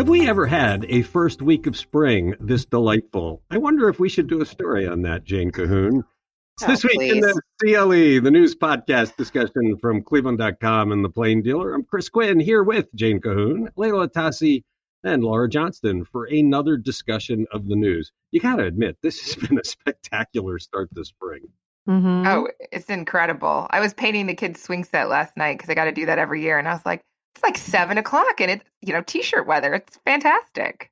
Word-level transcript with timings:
Have 0.00 0.08
we 0.08 0.26
ever 0.26 0.46
had 0.46 0.86
a 0.88 1.02
first 1.02 1.42
week 1.42 1.66
of 1.66 1.76
spring 1.76 2.34
this 2.40 2.64
delightful? 2.64 3.42
I 3.50 3.58
wonder 3.58 3.86
if 3.90 4.00
we 4.00 4.08
should 4.08 4.28
do 4.28 4.40
a 4.40 4.46
story 4.46 4.88
on 4.88 5.02
that, 5.02 5.24
Jane 5.24 5.50
Cahoon. 5.50 6.04
It's 6.56 6.66
this 6.66 6.84
Oh, 6.86 6.88
week 6.88 7.12
in 7.12 7.20
the 7.20 7.38
CLE, 7.60 8.22
the 8.22 8.30
news 8.30 8.56
podcast 8.56 9.14
discussion 9.18 9.76
from 9.76 10.02
Cleveland.com 10.02 10.90
and 10.90 11.04
the 11.04 11.10
Plain 11.10 11.42
Dealer. 11.42 11.74
I'm 11.74 11.84
Chris 11.84 12.08
Quinn 12.08 12.40
here 12.40 12.62
with 12.62 12.86
Jane 12.94 13.20
Cahoon, 13.20 13.68
Leila 13.76 14.08
Tassi, 14.08 14.64
and 15.04 15.22
Laura 15.22 15.50
Johnston 15.50 16.06
for 16.06 16.24
another 16.24 16.78
discussion 16.78 17.44
of 17.52 17.68
the 17.68 17.76
news. 17.76 18.10
You 18.30 18.40
got 18.40 18.56
to 18.56 18.64
admit, 18.64 18.96
this 19.02 19.20
has 19.20 19.34
been 19.48 19.58
a 19.58 19.64
spectacular 19.64 20.58
start 20.58 20.88
this 20.92 21.08
spring. 21.08 21.42
Mm-hmm. 21.86 22.26
Oh, 22.26 22.48
it's 22.72 22.88
incredible. 22.88 23.66
I 23.68 23.80
was 23.80 23.92
painting 23.92 24.28
the 24.28 24.34
kids' 24.34 24.62
swing 24.62 24.84
set 24.84 25.10
last 25.10 25.36
night 25.36 25.58
because 25.58 25.68
I 25.68 25.74
got 25.74 25.84
to 25.84 25.92
do 25.92 26.06
that 26.06 26.18
every 26.18 26.40
year. 26.40 26.58
And 26.58 26.66
I 26.66 26.72
was 26.72 26.86
like, 26.86 27.02
it's 27.34 27.42
like 27.42 27.58
seven 27.58 27.98
o'clock 27.98 28.40
and 28.40 28.50
it's, 28.50 28.64
you 28.80 28.92
know, 28.92 29.02
t 29.02 29.22
shirt 29.22 29.46
weather. 29.46 29.74
It's 29.74 29.98
fantastic. 30.04 30.90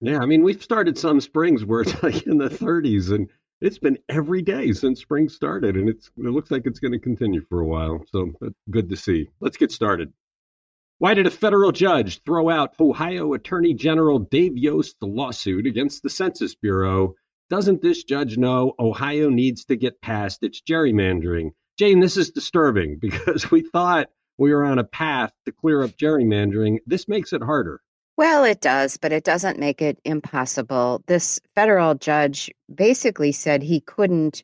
Yeah, 0.00 0.18
I 0.18 0.26
mean, 0.26 0.42
we've 0.42 0.62
started 0.62 0.98
some 0.98 1.20
springs 1.20 1.64
where 1.64 1.82
it's 1.82 2.02
like 2.02 2.26
in 2.26 2.38
the 2.38 2.48
30s, 2.48 3.14
and 3.14 3.28
it's 3.60 3.78
been 3.78 3.98
every 4.08 4.42
day 4.42 4.72
since 4.72 5.00
spring 5.00 5.28
started, 5.28 5.76
and 5.76 5.88
it's 5.88 6.10
it 6.18 6.30
looks 6.30 6.50
like 6.50 6.66
it's 6.66 6.80
going 6.80 6.92
to 6.92 6.98
continue 6.98 7.40
for 7.48 7.60
a 7.60 7.66
while. 7.66 8.04
So 8.10 8.32
good 8.70 8.90
to 8.90 8.96
see. 8.96 9.28
Let's 9.40 9.56
get 9.56 9.72
started. 9.72 10.12
Why 10.98 11.14
did 11.14 11.26
a 11.26 11.30
federal 11.30 11.72
judge 11.72 12.22
throw 12.24 12.48
out 12.48 12.74
Ohio 12.80 13.34
Attorney 13.34 13.74
General 13.74 14.18
Dave 14.18 14.56
Yost's 14.56 14.96
lawsuit 15.02 15.66
against 15.66 16.02
the 16.02 16.10
Census 16.10 16.54
Bureau? 16.54 17.14
Doesn't 17.50 17.82
this 17.82 18.02
judge 18.02 18.38
know 18.38 18.74
Ohio 18.78 19.28
needs 19.28 19.66
to 19.66 19.76
get 19.76 20.00
past 20.00 20.42
its 20.42 20.60
gerrymandering? 20.62 21.50
Jane, 21.78 22.00
this 22.00 22.16
is 22.16 22.30
disturbing 22.30 22.98
because 23.00 23.50
we 23.50 23.60
thought 23.60 24.08
we 24.38 24.52
are 24.52 24.64
on 24.64 24.78
a 24.78 24.84
path 24.84 25.32
to 25.44 25.52
clear 25.52 25.82
up 25.82 25.92
gerrymandering. 25.92 26.78
This 26.86 27.08
makes 27.08 27.32
it 27.32 27.42
harder. 27.42 27.80
Well, 28.16 28.44
it 28.44 28.60
does, 28.60 28.96
but 28.96 29.12
it 29.12 29.24
doesn't 29.24 29.58
make 29.58 29.82
it 29.82 29.98
impossible. 30.04 31.02
This 31.06 31.38
federal 31.54 31.94
judge 31.94 32.50
basically 32.74 33.32
said 33.32 33.62
he 33.62 33.80
couldn't 33.80 34.42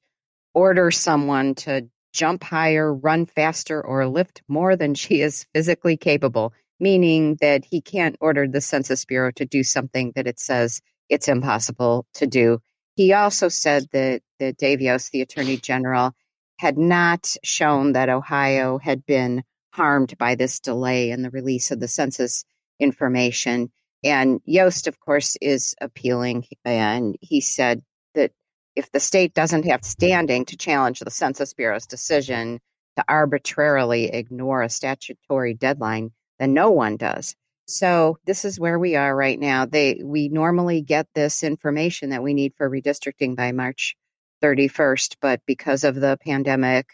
order 0.52 0.90
someone 0.90 1.54
to 1.54 1.88
jump 2.12 2.44
higher, 2.44 2.92
run 2.92 3.24
faster, 3.24 3.80
or 3.80 4.06
lift 4.06 4.42
more 4.46 4.76
than 4.76 4.94
she 4.94 5.22
is 5.22 5.46
physically 5.54 5.96
capable, 5.96 6.52
meaning 6.78 7.38
that 7.40 7.64
he 7.64 7.80
can't 7.80 8.16
order 8.20 8.46
the 8.46 8.60
Census 8.60 9.06
Bureau 9.06 9.30
to 9.32 9.46
do 9.46 9.62
something 9.62 10.12
that 10.14 10.26
it 10.26 10.38
says 10.38 10.82
it's 11.08 11.28
impossible 11.28 12.06
to 12.14 12.26
do. 12.26 12.58
He 12.94 13.14
also 13.14 13.48
said 13.48 13.86
that, 13.92 14.20
that 14.38 14.58
Dave 14.58 14.82
Yost, 14.82 15.12
the 15.12 15.22
Attorney 15.22 15.56
General, 15.56 16.12
had 16.58 16.76
not 16.76 17.34
shown 17.42 17.92
that 17.92 18.10
Ohio 18.10 18.78
had 18.78 19.06
been 19.06 19.42
harmed 19.72 20.16
by 20.18 20.34
this 20.34 20.60
delay 20.60 21.10
in 21.10 21.22
the 21.22 21.30
release 21.30 21.70
of 21.70 21.80
the 21.80 21.88
census 21.88 22.44
information. 22.78 23.70
And 24.04 24.40
Yost, 24.44 24.86
of 24.86 25.00
course, 25.00 25.36
is 25.40 25.74
appealing. 25.80 26.44
And 26.64 27.16
he 27.20 27.40
said 27.40 27.82
that 28.14 28.32
if 28.76 28.90
the 28.90 29.00
state 29.00 29.34
doesn't 29.34 29.66
have 29.66 29.84
standing 29.84 30.44
to 30.46 30.56
challenge 30.56 31.00
the 31.00 31.10
Census 31.10 31.54
Bureau's 31.54 31.86
decision 31.86 32.60
to 32.96 33.04
arbitrarily 33.08 34.06
ignore 34.06 34.62
a 34.62 34.68
statutory 34.68 35.54
deadline, 35.54 36.10
then 36.38 36.52
no 36.52 36.70
one 36.70 36.96
does. 36.96 37.34
So 37.66 38.18
this 38.26 38.44
is 38.44 38.58
where 38.58 38.78
we 38.78 38.96
are 38.96 39.14
right 39.14 39.38
now. 39.38 39.64
They 39.66 40.00
we 40.04 40.28
normally 40.28 40.82
get 40.82 41.06
this 41.14 41.42
information 41.42 42.10
that 42.10 42.22
we 42.22 42.34
need 42.34 42.54
for 42.56 42.68
redistricting 42.68 43.36
by 43.36 43.52
March 43.52 43.96
31st, 44.42 45.16
but 45.20 45.40
because 45.46 45.84
of 45.84 45.94
the 45.94 46.18
pandemic, 46.24 46.88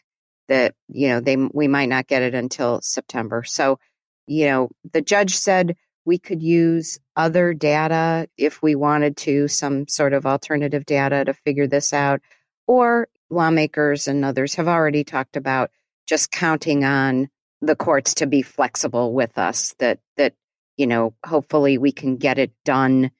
that 0.49 0.75
you 0.89 1.09
know 1.09 1.21
they 1.21 1.37
we 1.37 1.69
might 1.69 1.89
not 1.89 2.07
get 2.07 2.23
it 2.23 2.35
until 2.35 2.81
September. 2.83 3.45
So, 3.45 3.79
you 4.27 4.47
know, 4.47 4.71
the 4.93 5.03
judge 5.03 5.37
said 5.37 5.77
we 6.05 6.19
could 6.19 6.43
use 6.43 6.99
other 7.17 7.53
data 7.53 8.29
if 8.39 8.63
we 8.63 8.75
wanted 8.75 9.17
to, 9.19 9.47
some 9.49 9.87
sort 9.89 10.15
of 10.15 10.25
alternative 10.25 10.87
data 10.87 11.25
to 11.25 11.35
figure 11.35 11.67
this 11.67 11.93
out, 11.93 12.21
or 12.67 13.09
lawmakers 13.31 14.08
and 14.08 14.25
others 14.25 14.55
have 14.55 14.69
already 14.69 15.05
talked 15.05 15.37
about 15.37 15.70
just 16.07 16.31
counting 16.31 16.85
on 16.85 17.29
the 17.61 17.77
courts 17.77 18.14
to 18.14 18.27
be 18.27 18.42
flexible 18.42 19.13
with 19.13 19.37
us 19.37 19.75
that 19.79 19.98
that 20.17 20.35
you 20.77 20.87
know 20.87 21.14
hopefully 21.27 21.77
we 21.77 21.92
can 21.92 22.17
get 22.17 22.39
it 22.39 22.53
done 22.64 23.11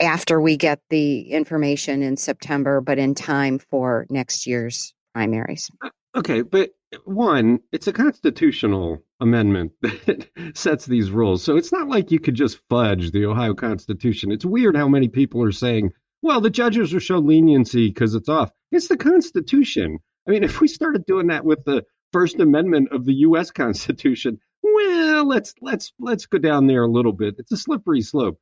after 0.00 0.40
we 0.40 0.56
get 0.56 0.80
the 0.90 1.22
information 1.30 2.02
in 2.02 2.16
September 2.16 2.80
but 2.80 2.98
in 2.98 3.14
time 3.14 3.58
for 3.58 4.06
next 4.10 4.46
year's 4.46 4.94
primaries. 5.14 5.70
Okay, 6.14 6.42
but 6.42 6.70
one, 7.04 7.60
it's 7.70 7.86
a 7.86 7.92
constitutional 7.92 9.02
amendment 9.20 9.72
that 9.82 10.28
sets 10.54 10.86
these 10.86 11.10
rules. 11.10 11.42
So 11.42 11.56
it's 11.56 11.72
not 11.72 11.88
like 11.88 12.10
you 12.10 12.18
could 12.18 12.34
just 12.34 12.60
fudge 12.68 13.10
the 13.10 13.26
Ohio 13.26 13.54
Constitution. 13.54 14.32
It's 14.32 14.44
weird 14.44 14.76
how 14.76 14.88
many 14.88 15.08
people 15.08 15.42
are 15.42 15.52
saying, 15.52 15.92
well, 16.22 16.40
the 16.40 16.50
judges 16.50 16.92
will 16.92 17.00
show 17.00 17.18
leniency 17.18 17.88
because 17.88 18.14
it's 18.14 18.28
off. 18.28 18.50
It's 18.72 18.88
the 18.88 18.96
Constitution. 18.96 19.98
I 20.26 20.30
mean, 20.30 20.44
if 20.44 20.60
we 20.60 20.68
started 20.68 21.04
doing 21.06 21.28
that 21.28 21.44
with 21.44 21.64
the 21.64 21.84
First 22.12 22.40
Amendment 22.40 22.88
of 22.90 23.04
the 23.04 23.14
US 23.14 23.50
Constitution, 23.50 24.38
well, 24.62 25.26
let's 25.26 25.54
let's 25.60 25.92
let's 26.00 26.26
go 26.26 26.38
down 26.38 26.66
there 26.66 26.82
a 26.82 26.90
little 26.90 27.12
bit. 27.12 27.36
It's 27.38 27.52
a 27.52 27.56
slippery 27.56 28.00
slope. 28.00 28.38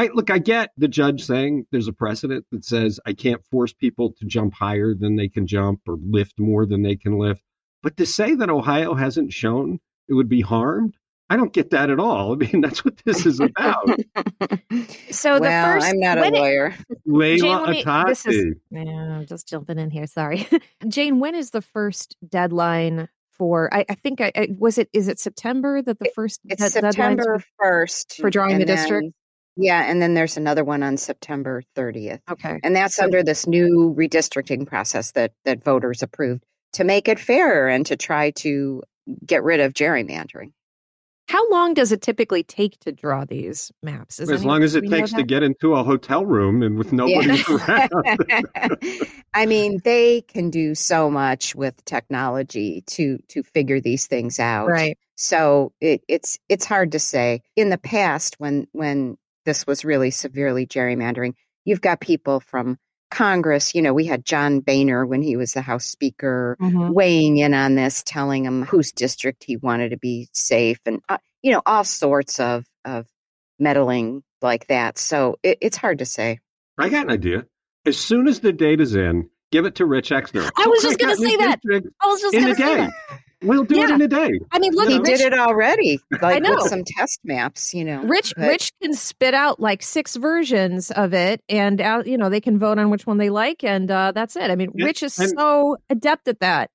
I 0.00 0.08
look, 0.14 0.30
I 0.30 0.38
get 0.38 0.70
the 0.78 0.88
judge 0.88 1.24
saying 1.24 1.66
there's 1.72 1.88
a 1.88 1.92
precedent 1.92 2.46
that 2.52 2.64
says 2.64 2.98
I 3.04 3.12
can't 3.12 3.44
force 3.50 3.72
people 3.74 4.12
to 4.18 4.24
jump 4.24 4.54
higher 4.54 4.94
than 4.94 5.16
they 5.16 5.28
can 5.28 5.46
jump 5.46 5.80
or 5.86 5.98
lift 6.02 6.38
more 6.38 6.64
than 6.64 6.82
they 6.82 6.96
can 6.96 7.18
lift. 7.18 7.42
But 7.82 7.98
to 7.98 8.06
say 8.06 8.34
that 8.34 8.48
Ohio 8.48 8.94
hasn't 8.94 9.32
shown 9.34 9.78
it 10.08 10.14
would 10.14 10.28
be 10.28 10.40
harmed, 10.40 10.96
I 11.28 11.36
don't 11.36 11.52
get 11.52 11.70
that 11.70 11.90
at 11.90 12.00
all. 12.00 12.32
I 12.32 12.36
mean, 12.36 12.60
that's 12.62 12.82
what 12.82 12.96
this 13.04 13.26
is 13.26 13.40
about. 13.40 13.88
So 15.10 15.34
the 15.38 15.44
first, 15.50 15.86
I'm 15.86 15.98
not 16.00 16.16
a 16.18 16.20
when 16.22 16.34
it- 16.34 16.38
lawyer. 16.38 16.74
Leila 17.04 17.38
Jane, 17.38 17.60
let 17.62 17.70
me- 17.70 17.84
this 18.08 18.26
is- 18.26 18.44
Atassi. 18.44 18.52
Yeah, 18.70 19.16
I'm 19.18 19.26
just 19.26 19.48
jumping 19.48 19.78
in 19.78 19.90
here. 19.90 20.06
Sorry, 20.06 20.48
Jane. 20.88 21.18
When 21.18 21.34
is 21.34 21.50
the 21.50 21.60
first 21.60 22.16
deadline 22.26 23.08
for? 23.32 23.68
I, 23.74 23.84
I 23.88 23.94
think 23.96 24.20
I, 24.20 24.30
I 24.36 24.48
was 24.56 24.78
it. 24.78 24.88
Is 24.92 25.08
it 25.08 25.18
September 25.18 25.82
that 25.82 25.98
the 25.98 26.10
first 26.14 26.40
It's 26.46 26.62
de- 26.62 26.70
September 26.70 27.42
for- 27.58 27.86
1st. 27.86 28.20
for 28.20 28.30
drawing 28.30 28.58
the 28.58 28.64
then- 28.64 28.76
district? 28.76 29.14
Yeah, 29.56 29.82
and 29.90 30.00
then 30.00 30.14
there's 30.14 30.36
another 30.36 30.64
one 30.64 30.82
on 30.82 30.96
September 30.96 31.62
30th. 31.76 32.20
Okay, 32.30 32.58
And 32.62 32.74
that's 32.76 32.96
So- 32.96 33.04
under 33.04 33.22
this 33.22 33.46
new 33.46 33.94
redistricting 33.98 34.66
process 34.66 35.12
that 35.12 35.32
that 35.44 35.62
voters 35.64 36.02
approved 36.02 36.44
to 36.74 36.84
make 36.84 37.08
it 37.08 37.18
fairer 37.18 37.68
and 37.68 37.84
to 37.86 37.96
try 37.96 38.30
to 38.30 38.82
get 39.26 39.42
rid 39.42 39.60
of 39.60 39.72
gerrymandering. 39.74 40.52
how 41.28 41.48
long 41.50 41.74
does 41.74 41.92
it 41.92 42.02
typically 42.02 42.42
take 42.42 42.76
to 42.80 42.90
draw 42.90 43.24
these 43.24 43.70
maps? 43.84 44.18
Is 44.18 44.30
As 44.30 44.44
long 44.44 44.64
as 44.64 44.74
it 44.74 44.88
takes 44.90 45.12
to 45.12 45.22
get 45.22 45.44
into 45.44 45.74
a 45.74 45.84
hotel 45.84 46.26
room 46.26 46.60
and 46.62 46.76
with 46.76 46.92
nobody 46.92 47.40
around. 47.48 47.90
I 49.34 49.46
mean, 49.46 49.80
they 49.84 50.22
can 50.22 50.50
do 50.50 50.74
so 50.74 51.10
much 51.10 51.54
with 51.54 51.84
technology 51.84 52.82
to 52.88 53.18
to 53.28 53.42
figure 53.42 53.80
these 53.80 54.06
things 54.06 54.38
out. 54.40 54.66
right. 54.68 54.98
So 55.16 55.72
it, 55.80 56.02
it's 56.08 56.38
it's 56.48 56.64
hard 56.64 56.92
to 56.92 56.98
say. 56.98 57.42
In 57.56 57.70
the 57.70 57.78
past, 57.78 58.36
when 58.38 58.66
when 58.72 59.16
this 59.50 59.66
was 59.66 59.84
really 59.84 60.12
severely 60.12 60.64
gerrymandering, 60.64 61.34
you've 61.64 61.80
got 61.80 62.00
people 62.00 62.38
from 62.38 62.78
Congress. 63.10 63.74
You 63.74 63.82
know, 63.82 63.92
we 63.92 64.06
had 64.06 64.24
John 64.24 64.60
Boehner 64.60 65.04
when 65.04 65.22
he 65.22 65.36
was 65.36 65.54
the 65.54 65.60
House 65.60 65.84
Speaker 65.84 66.56
Mhm. 66.60 66.94
weighing 66.94 67.38
in 67.38 67.52
on 67.52 67.74
this, 67.74 68.04
telling 68.06 68.44
him 68.44 68.62
whose 68.64 68.92
district 68.92 69.42
he 69.44 69.56
wanted 69.56 69.88
to 69.90 69.96
be 69.98 70.28
safe, 70.32 70.78
and 70.86 71.00
uh, 71.08 71.18
you 71.42 71.50
know 71.50 71.62
all 71.66 71.82
sorts 71.82 72.38
of 72.38 72.64
of 72.84 73.06
meddling 73.58 74.22
like 74.40 74.68
that. 74.68 74.96
So 74.98 75.36
it, 75.42 75.58
it's 75.60 75.76
hard 75.76 75.98
to 75.98 76.04
say. 76.04 76.38
I 76.78 76.88
got 76.88 77.06
an 77.06 77.10
idea. 77.10 77.46
As 77.84 77.98
soon 77.98 78.28
as 78.28 78.38
the 78.40 78.52
data's 78.52 78.94
in, 78.94 79.28
give 79.50 79.64
it 79.64 79.74
to 79.76 79.84
Rich 79.86 80.10
Exner. 80.10 80.48
I 80.56 80.66
was 80.68 80.80
just 80.82 80.98
gonna 81.00 81.16
say 81.16 81.36
that. 81.38 81.60
district 81.62 81.88
I 82.00 82.06
was 82.06 82.20
just 82.20 82.34
In 82.34 82.42
going 82.42 82.54
to 82.54 82.62
say 82.62 82.76
that. 82.76 82.92
We'll 83.42 83.64
do 83.64 83.82
it 83.82 83.88
Yeah. 83.88 83.94
in 83.94 84.02
a 84.02 84.08
day. 84.08 84.30
I 84.52 84.58
mean, 84.58 84.72
look, 84.74 84.88
he 84.88 84.98
Rich, 84.98 85.18
did 85.18 85.32
it 85.32 85.38
already, 85.38 85.98
like 86.20 86.42
know. 86.42 86.56
with 86.56 86.64
some 86.68 86.84
test 86.84 87.20
maps. 87.24 87.72
You 87.72 87.84
know, 87.84 88.02
Rich 88.04 88.34
but- 88.36 88.46
Rich 88.48 88.72
can 88.82 88.92
spit 88.92 89.32
out 89.32 89.58
like 89.60 89.82
six 89.82 90.16
versions 90.16 90.90
of 90.90 91.14
it, 91.14 91.42
and 91.48 91.80
out, 91.80 92.06
you 92.06 92.18
know 92.18 92.28
they 92.28 92.40
can 92.40 92.58
vote 92.58 92.78
on 92.78 92.90
which 92.90 93.06
one 93.06 93.16
they 93.18 93.30
like, 93.30 93.64
and 93.64 93.90
uh, 93.90 94.12
that's 94.12 94.36
it. 94.36 94.50
I 94.50 94.56
mean, 94.56 94.72
Yeah, 94.74 94.84
Rich 94.86 95.02
is 95.02 95.18
and- 95.18 95.30
so 95.38 95.76
adept 95.88 96.28
at 96.28 96.40
that. 96.40 96.70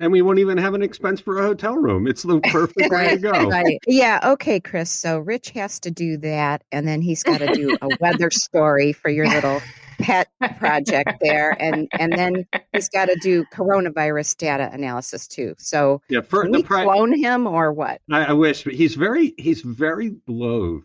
And 0.00 0.10
we 0.10 0.20
won't 0.20 0.40
even 0.40 0.58
have 0.58 0.74
an 0.74 0.82
expense 0.82 1.20
for 1.20 1.38
a 1.38 1.42
hotel 1.42 1.76
room. 1.76 2.08
It's 2.08 2.24
the 2.24 2.40
perfect 2.40 2.90
way 2.90 3.10
to 3.10 3.16
go. 3.18 3.30
Right. 3.48 3.78
Yeah, 3.86 4.18
okay, 4.32 4.58
Chris. 4.58 4.90
So 4.90 5.20
Rich 5.20 5.50
has 5.50 5.78
to 5.80 5.92
do 5.92 6.16
that, 6.18 6.62
and 6.72 6.88
then 6.88 7.00
he's 7.02 7.22
got 7.22 7.38
to 7.38 7.54
do 7.54 7.76
a 7.80 7.88
weather 8.00 8.28
story 8.32 8.92
for 8.92 9.10
your 9.10 9.28
little 9.28 9.62
pet 10.02 10.28
project 10.58 11.14
there, 11.20 11.56
and 11.62 11.88
and 11.98 12.12
then 12.12 12.46
he's 12.72 12.88
got 12.90 13.06
to 13.06 13.16
do 13.22 13.44
coronavirus 13.52 14.36
data 14.36 14.68
analysis 14.72 15.26
too. 15.26 15.54
So 15.58 16.02
Yeah, 16.10 16.20
for 16.20 16.42
can 16.42 16.52
the 16.52 16.58
we 16.58 16.64
pri- 16.64 16.84
clone 16.84 17.16
him 17.18 17.46
or 17.46 17.72
what? 17.72 18.00
I, 18.10 18.26
I 18.26 18.32
wish, 18.32 18.64
but 18.64 18.74
he's 18.74 18.94
very 18.94 19.34
he's 19.38 19.62
very 19.62 20.14
loath 20.26 20.82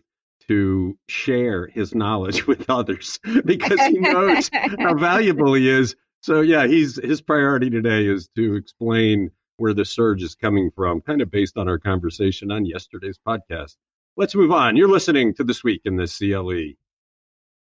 to 0.48 0.96
share 1.08 1.66
his 1.66 1.94
knowledge 1.94 2.46
with 2.46 2.70
others 2.70 3.18
because 3.44 3.80
he 3.82 3.98
knows 3.98 4.48
how 4.78 4.94
valuable 4.94 5.52
he 5.54 5.68
is. 5.68 5.94
So 6.20 6.40
yeah, 6.40 6.66
he's 6.66 6.96
his 7.02 7.20
priority 7.20 7.68
today 7.70 8.06
is 8.06 8.28
to 8.36 8.54
explain 8.54 9.30
where 9.58 9.74
the 9.74 9.84
surge 9.84 10.22
is 10.22 10.34
coming 10.34 10.70
from, 10.74 11.00
kind 11.00 11.20
of 11.20 11.30
based 11.30 11.56
on 11.58 11.68
our 11.68 11.78
conversation 11.78 12.50
on 12.52 12.64
yesterday's 12.64 13.18
podcast. 13.26 13.76
let's 14.16 14.34
move 14.34 14.50
on. 14.52 14.76
You're 14.76 14.88
listening 14.88 15.34
to 15.34 15.44
This 15.44 15.62
Week 15.64 15.80
in 15.84 15.96
the 15.96 16.06
CLE. 16.06 16.74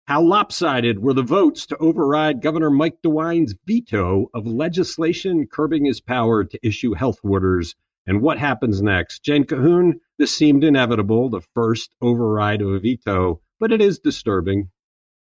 How 0.06 0.20
lopsided 0.20 0.98
were 0.98 1.14
the 1.14 1.22
votes 1.22 1.64
to 1.66 1.76
override 1.76 2.42
Governor 2.42 2.70
Mike 2.70 3.02
DeWine's 3.02 3.54
veto 3.66 4.26
of 4.34 4.46
legislation 4.46 5.46
curbing 5.46 5.84
his 5.84 6.00
power 6.00 6.44
to 6.44 6.66
issue 6.66 6.92
health 6.94 7.20
orders? 7.22 7.76
And 8.06 8.20
what 8.20 8.36
happens 8.36 8.82
next? 8.82 9.22
Jane 9.22 9.44
Cahoon, 9.44 10.00
this 10.18 10.34
seemed 10.34 10.64
inevitable, 10.64 11.30
the 11.30 11.40
first 11.54 11.94
override 12.02 12.60
of 12.62 12.68
a 12.74 12.80
veto, 12.80 13.40
but 13.60 13.70
it 13.70 13.80
is 13.80 14.00
disturbing. 14.00 14.70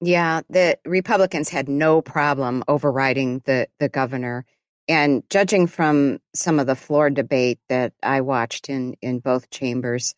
Yeah, 0.00 0.42
the 0.48 0.78
Republicans 0.84 1.48
had 1.48 1.68
no 1.68 2.00
problem 2.00 2.62
overriding 2.68 3.42
the, 3.46 3.66
the 3.80 3.88
governor. 3.88 4.46
And 4.86 5.24
judging 5.28 5.66
from 5.66 6.20
some 6.34 6.60
of 6.60 6.68
the 6.68 6.76
floor 6.76 7.10
debate 7.10 7.58
that 7.68 7.94
I 8.02 8.20
watched 8.20 8.68
in, 8.68 8.94
in 9.02 9.18
both 9.18 9.50
chambers, 9.50 10.14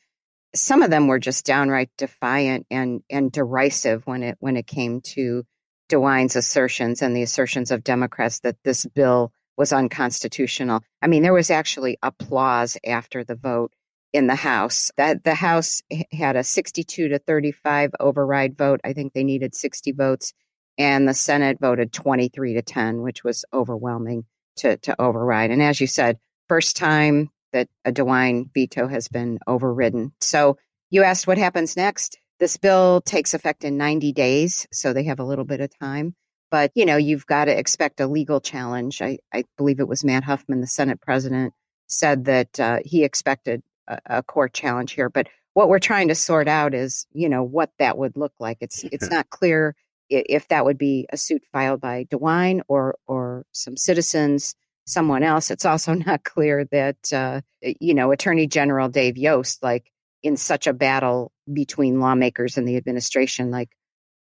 some 0.54 0.82
of 0.82 0.90
them 0.90 1.06
were 1.06 1.18
just 1.18 1.46
downright 1.46 1.90
defiant 1.96 2.66
and, 2.70 3.02
and 3.08 3.30
derisive 3.30 4.06
when 4.06 4.22
it 4.22 4.36
when 4.40 4.56
it 4.56 4.66
came 4.66 5.00
to 5.00 5.44
DeWine's 5.88 6.36
assertions 6.36 7.02
and 7.02 7.16
the 7.16 7.22
assertions 7.22 7.70
of 7.70 7.84
Democrats 7.84 8.40
that 8.40 8.56
this 8.64 8.86
bill 8.86 9.32
was 9.56 9.72
unconstitutional. 9.72 10.80
I 11.02 11.06
mean, 11.06 11.22
there 11.22 11.32
was 11.32 11.50
actually 11.50 11.98
applause 12.02 12.76
after 12.86 13.24
the 13.24 13.34
vote 13.34 13.72
in 14.12 14.26
the 14.26 14.36
House. 14.36 14.90
That 14.96 15.24
the 15.24 15.34
House 15.34 15.82
had 16.12 16.36
a 16.36 16.44
62 16.44 17.08
to 17.08 17.18
35 17.18 17.92
override 18.00 18.56
vote. 18.56 18.80
I 18.84 18.92
think 18.92 19.12
they 19.12 19.24
needed 19.24 19.54
60 19.54 19.92
votes, 19.92 20.32
and 20.78 21.06
the 21.06 21.14
Senate 21.14 21.58
voted 21.60 21.92
23 21.92 22.54
to 22.54 22.62
10, 22.62 23.02
which 23.02 23.22
was 23.22 23.44
overwhelming 23.52 24.24
to 24.56 24.76
to 24.78 25.00
override. 25.00 25.50
And 25.50 25.62
as 25.62 25.80
you 25.80 25.86
said, 25.86 26.18
first 26.48 26.76
time 26.76 27.30
that 27.52 27.68
a 27.84 27.92
DeWine 27.92 28.52
veto 28.54 28.88
has 28.88 29.08
been 29.08 29.38
overridden. 29.46 30.12
So 30.20 30.56
you 30.90 31.02
asked 31.02 31.26
what 31.26 31.38
happens 31.38 31.76
next. 31.76 32.18
This 32.38 32.56
bill 32.56 33.00
takes 33.02 33.34
effect 33.34 33.64
in 33.64 33.76
90 33.76 34.12
days, 34.12 34.66
so 34.72 34.92
they 34.92 35.04
have 35.04 35.20
a 35.20 35.24
little 35.24 35.44
bit 35.44 35.60
of 35.60 35.70
time. 35.78 36.14
But 36.50 36.72
you 36.74 36.84
know, 36.84 36.96
you've 36.96 37.26
got 37.26 37.44
to 37.44 37.56
expect 37.56 38.00
a 38.00 38.06
legal 38.06 38.40
challenge. 38.40 39.00
I, 39.00 39.18
I 39.32 39.44
believe 39.56 39.78
it 39.78 39.88
was 39.88 40.04
Matt 40.04 40.24
Huffman, 40.24 40.60
the 40.60 40.66
Senate 40.66 41.00
president, 41.00 41.54
said 41.86 42.24
that 42.24 42.58
uh, 42.58 42.78
he 42.84 43.04
expected 43.04 43.62
a, 43.86 43.98
a 44.06 44.22
court 44.22 44.52
challenge 44.52 44.92
here. 44.92 45.08
But 45.08 45.28
what 45.54 45.68
we're 45.68 45.78
trying 45.78 46.08
to 46.08 46.14
sort 46.14 46.48
out 46.48 46.74
is, 46.74 47.06
you 47.12 47.28
know, 47.28 47.42
what 47.42 47.70
that 47.78 47.98
would 47.98 48.16
look 48.16 48.32
like. 48.40 48.58
It's 48.60 48.84
it's 48.84 49.10
not 49.10 49.30
clear 49.30 49.74
if 50.08 50.48
that 50.48 50.64
would 50.64 50.78
be 50.78 51.06
a 51.12 51.16
suit 51.16 51.42
filed 51.52 51.80
by 51.80 52.04
DeWine 52.04 52.62
or 52.68 52.96
or 53.06 53.46
some 53.52 53.76
citizens 53.76 54.54
someone 54.90 55.22
else. 55.22 55.50
It's 55.50 55.64
also 55.64 55.94
not 56.06 56.24
clear 56.24 56.66
that, 56.72 57.12
uh, 57.12 57.40
you 57.62 57.94
know, 57.94 58.12
Attorney 58.12 58.46
General 58.46 58.88
Dave 58.88 59.16
Yost, 59.16 59.62
like 59.62 59.90
in 60.22 60.36
such 60.36 60.66
a 60.66 60.72
battle 60.72 61.32
between 61.52 62.00
lawmakers 62.00 62.56
and 62.56 62.66
the 62.66 62.76
administration, 62.76 63.50
like 63.50 63.70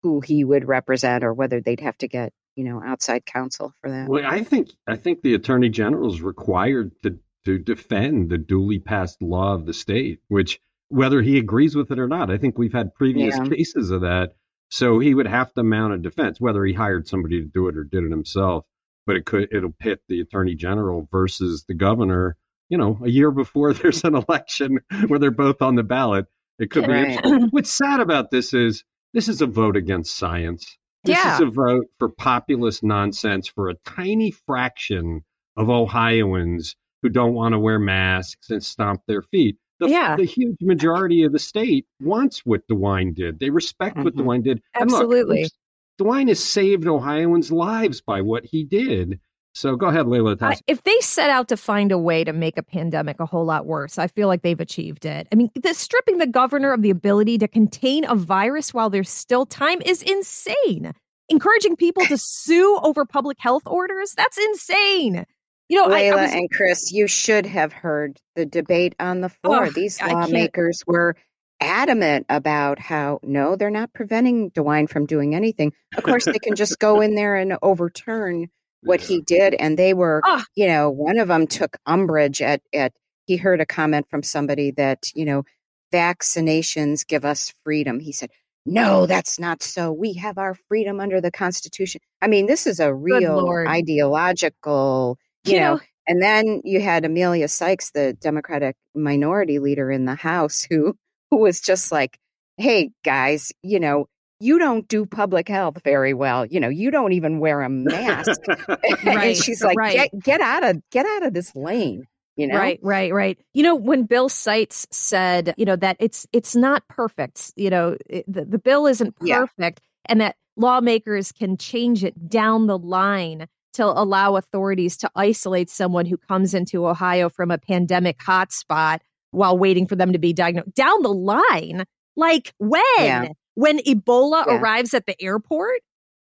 who 0.03 0.21
he 0.21 0.45
would 0.45 0.67
represent 0.67 1.25
or 1.25 1.33
whether 1.33 1.61
they'd 1.61 1.81
have 1.81 1.97
to 1.99 2.09
get, 2.09 2.33
you 2.57 2.65
know, 2.65 2.83
outside 2.85 3.25
counsel 3.27 3.73
for 3.81 3.91
that. 3.91 4.09
Well, 4.09 4.25
I 4.27 4.43
think 4.43 4.71
I 4.87 4.97
think 4.97 5.23
the 5.23 5.35
Attorney 5.35 5.69
General 5.69 6.13
is 6.13 6.23
required 6.23 6.93
to 7.03 7.19
to 7.45 7.59
defend 7.59 8.31
the 8.31 8.39
duly 8.39 8.79
passed 8.79 9.21
law 9.21 9.55
of 9.55 9.67
the 9.67 9.75
state, 9.75 10.21
which 10.29 10.61
whether 10.89 11.23
he 11.23 11.39
agrees 11.39 11.75
with 11.75 11.91
it 11.91 11.99
or 11.99 12.09
not, 12.09 12.31
I 12.31 12.39
think 12.39 12.57
we've 12.57 12.73
had 12.73 12.95
previous 12.95 13.37
yeah. 13.37 13.45
cases 13.45 13.91
of 13.91 14.03
that. 14.03 14.37
So 14.71 14.99
he 14.99 15.15
would 15.15 15.27
have 15.27 15.53
to 15.55 15.63
mount 15.63 15.95
a 15.95 15.99
defense, 15.99 16.41
whether 16.41 16.65
he 16.65 16.73
hired 16.73 17.07
somebody 17.07 17.41
to 17.41 17.47
do 17.47 17.69
it 17.69 17.77
or 17.77 17.85
did 17.85 18.05
it 18.05 18.11
himself 18.11 18.65
but 19.07 19.17
it 19.17 19.27
could 19.27 19.49
it'll 19.53 19.75
pit 19.79 20.01
the 20.09 20.21
attorney 20.21 20.55
general 20.55 21.09
versus 21.11 21.65
the 21.69 21.75
governor. 21.75 22.37
You 22.69 22.79
know, 22.79 22.99
a 23.05 23.09
year 23.09 23.31
before 23.31 23.73
there's 23.75 24.05
an 24.05 24.15
election 24.15 24.81
where 25.07 25.19
they're 25.19 25.31
both 25.31 25.63
on 25.63 25.75
the 25.75 25.83
ballot. 25.83 26.27
It 26.59 26.71
could 26.71 26.89
right. 26.89 27.23
be. 27.23 27.31
What's 27.51 27.71
sad 27.71 28.01
about 28.01 28.31
this 28.31 28.55
is 28.55 28.85
this 29.13 29.29
is 29.29 29.41
a 29.41 29.47
vote 29.47 29.77
against 29.77 30.17
science. 30.17 30.79
This 31.05 31.17
yeah. 31.17 31.35
is 31.35 31.41
a 31.43 31.47
vote 31.47 31.87
for 31.99 32.09
populist 32.09 32.83
nonsense 32.83 33.49
for 33.49 33.69
a 33.69 33.75
tiny 33.85 34.31
fraction 34.31 35.25
of 35.57 35.69
Ohioans 35.69 36.77
who 37.03 37.11
don't 37.11 37.35
want 37.35 37.53
to 37.53 37.59
wear 37.59 37.79
masks 37.79 38.51
and 38.51 38.65
stomp 38.65 39.03
their 39.07 39.21
feet. 39.21 39.59
The, 39.81 39.89
yeah. 39.89 40.17
the 40.17 40.25
huge 40.25 40.57
majority 40.63 41.25
of 41.25 41.33
the 41.33 41.39
state 41.39 41.87
wants 42.01 42.47
what 42.47 42.67
DeWine 42.69 43.15
did. 43.15 43.39
They 43.41 43.51
respect 43.51 43.97
mm-hmm. 43.97 44.05
what 44.05 44.17
DeWine 44.17 44.43
did. 44.43 44.63
Absolutely. 44.75 45.43
Look, 45.43 45.53
DeWine 46.01 46.29
has 46.29 46.43
saved 46.43 46.87
Ohioans' 46.87 47.53
lives 47.53 48.01
by 48.01 48.21
what 48.21 48.45
he 48.45 48.65
did. 48.65 49.21
So 49.55 49.77
go 49.77 49.87
ahead, 49.87 50.09
Leila. 50.09 50.37
Uh, 50.41 50.57
if 50.67 50.83
they 50.83 50.99
set 51.01 51.31
out 51.31 51.47
to 51.49 51.57
find 51.57 51.93
a 51.93 51.99
way 51.99 52.25
to 52.25 52.33
make 52.33 52.59
a 52.59 52.63
pandemic 52.63 53.21
a 53.21 53.27
whole 53.27 53.45
lot 53.45 53.67
worse, 53.67 53.99
I 53.99 54.09
feel 54.09 54.27
like 54.27 54.43
they've 54.43 54.61
achieved 54.61 55.07
it. 55.07 55.29
I 55.31 55.37
mean, 55.37 55.49
the 55.55 55.75
stripping 55.75 56.19
the 56.19 56.27
governor 56.27 56.73
of 56.73 56.83
the 56.83 56.91
ability 56.91 57.39
to 57.39 57.47
contain 57.47 58.05
a 58.05 58.17
virus 58.17 58.75
while 58.75 58.91
there's 58.91 59.09
still 59.09 59.47
time 59.47 59.81
is 59.83 60.03
insane. 60.03 60.93
Encouraging 61.29 61.77
people 61.77 62.05
to 62.07 62.19
sue 62.19 62.81
over 62.83 63.05
public 63.05 63.39
health 63.39 63.63
orders, 63.65 64.13
that's 64.17 64.39
insane. 64.39 65.25
You 65.69 65.81
know, 65.81 65.87
Leila 65.87 66.17
I, 66.17 66.19
I 66.19 66.23
was, 66.23 66.33
and 66.33 66.51
Chris, 66.51 66.93
you 66.93 67.07
should 67.07 67.47
have 67.47 67.73
heard 67.73 68.19
the 68.35 68.45
debate 68.45 68.97
on 68.99 69.21
the 69.21 69.29
floor. 69.29 69.67
Oh, 69.67 69.71
These 69.71 70.03
lawmakers 70.03 70.83
were 70.87 71.17
adamant 71.61 72.27
about 72.29 72.79
how 72.79 73.21
no, 73.23 73.57
they're 73.57 73.71
not 73.71 73.93
preventing 73.93 74.51
DeWine 74.51 74.89
from 74.89 75.07
doing 75.07 75.35
anything. 75.35 75.73
Of 75.97 76.05
course, 76.05 76.25
they 76.25 76.39
can 76.39 76.55
just 76.55 76.79
go 76.79 77.01
in 77.01 77.15
there 77.15 77.37
and 77.37 77.57
overturn 77.63 78.49
what 78.83 79.01
he 79.01 79.21
did. 79.21 79.55
And 79.55 79.79
they 79.79 79.95
were, 79.95 80.21
oh. 80.25 80.43
you 80.55 80.67
know, 80.67 80.91
one 80.91 81.19
of 81.19 81.29
them 81.29 81.47
took 81.47 81.77
umbrage 81.87 82.43
at 82.43 82.63
at 82.73 82.93
he 83.27 83.37
heard 83.37 83.61
a 83.61 83.67
comment 83.67 84.09
from 84.11 84.23
somebody 84.23 84.71
that 84.73 85.05
you 85.15 85.25
know 85.25 85.45
vaccinations 85.93 87.07
give 87.07 87.25
us 87.25 87.53
freedom. 87.65 88.01
He 88.01 88.13
said. 88.13 88.31
No, 88.67 89.05
that's 89.05 89.39
not 89.39 89.63
so. 89.63 89.93
We 89.93 90.15
have 90.15 90.39
our 90.39 90.55
freedom 90.55 90.99
under 90.99 91.21
the 91.21 91.31
Constitution. 91.31 92.01
I 92.23 92.29
mean, 92.29 92.47
this 92.47 92.67
is 92.67 92.81
a 92.81 92.95
real 92.95 93.47
ideological, 93.69 95.19
you, 95.45 95.53
you 95.53 95.61
know, 95.61 95.75
know, 95.75 95.81
and 96.07 96.23
then 96.23 96.63
you 96.65 96.81
had 96.81 97.05
Emilia 97.05 97.49
Sykes, 97.49 97.91
the 97.91 98.15
Democratic 98.15 98.77
minority 98.95 99.59
leader 99.59 99.91
in 99.91 100.05
the 100.05 100.15
House, 100.15 100.67
who 100.69 100.97
who 101.31 101.39
was 101.39 101.61
just 101.61 101.91
like, 101.93 102.19
hey, 102.57 102.91
guys, 103.05 103.53
you 103.63 103.81
know, 103.81 104.07
you 104.41 104.59
don't 104.59 104.87
do 104.89 105.07
public 105.07 105.49
health 105.49 105.81
very 105.85 106.13
well. 106.13 106.45
You 106.47 106.61
know, 106.61 106.69
you 106.69 106.91
don't 106.91 107.13
even 107.13 107.39
wear 107.39 107.63
a 107.63 107.69
mask. 107.69 108.41
right, 108.79 109.07
and 109.07 109.37
she's 109.37 109.63
like, 109.63 109.79
right. 109.79 110.11
get, 110.13 110.23
get 110.23 110.41
out 110.41 110.65
of 110.65 110.83
get 110.91 111.07
out 111.07 111.25
of 111.25 111.35
this 111.35 111.55
lane. 111.55 112.05
You 112.37 112.49
know? 112.49 112.59
Right, 112.59 112.81
right, 112.83 113.13
right. 113.13 113.39
You 113.53 113.63
know, 113.63 113.77
when 113.77 114.05
Bill 114.05 114.29
Seitz 114.29 114.89
said, 114.91 115.55
you 115.57 115.65
know, 115.65 115.77
that 115.77 115.97
it's 116.01 116.27
it's 116.33 116.57
not 116.57 116.87
perfect. 116.89 117.53
You 117.55 117.71
know, 117.71 117.97
it, 118.11 118.25
the, 118.27 118.45
the 118.45 118.59
bill 118.59 118.87
isn't 118.87 119.17
perfect, 119.17 119.81
yeah. 119.81 120.07
and 120.07 120.21
that 120.21 120.37
lawmakers 120.57 121.31
can 121.31 121.57
change 121.57 122.03
it 122.03 122.29
down 122.29 122.67
the 122.67 122.79
line 122.79 123.47
to 123.75 123.85
allow 123.85 124.37
authorities 124.37 124.97
to 124.97 125.11
isolate 125.17 125.69
someone 125.69 126.07
who 126.07 126.17
comes 126.17 126.55
into 126.55 126.87
Ohio 126.87 127.29
from 127.29 127.51
a 127.51 127.59
pandemic 127.59 128.19
hotspot 128.19 128.99
while 129.35 129.59
waiting 129.59 129.87
for 129.87 129.97
them 129.97 130.13
to 130.13 130.19
be 130.19 130.33
diagnosed 130.33 130.75
down 130.75 131.03
the 131.03 131.13
line. 131.13 131.85
Like 132.17 132.55
when? 132.59 132.83
Yeah. 132.99 133.29
When 133.55 133.79
Ebola 133.79 134.47
yeah. 134.47 134.59
arrives 134.59 134.95
at 134.95 135.07
the 135.07 135.21
airport? 135.23 135.81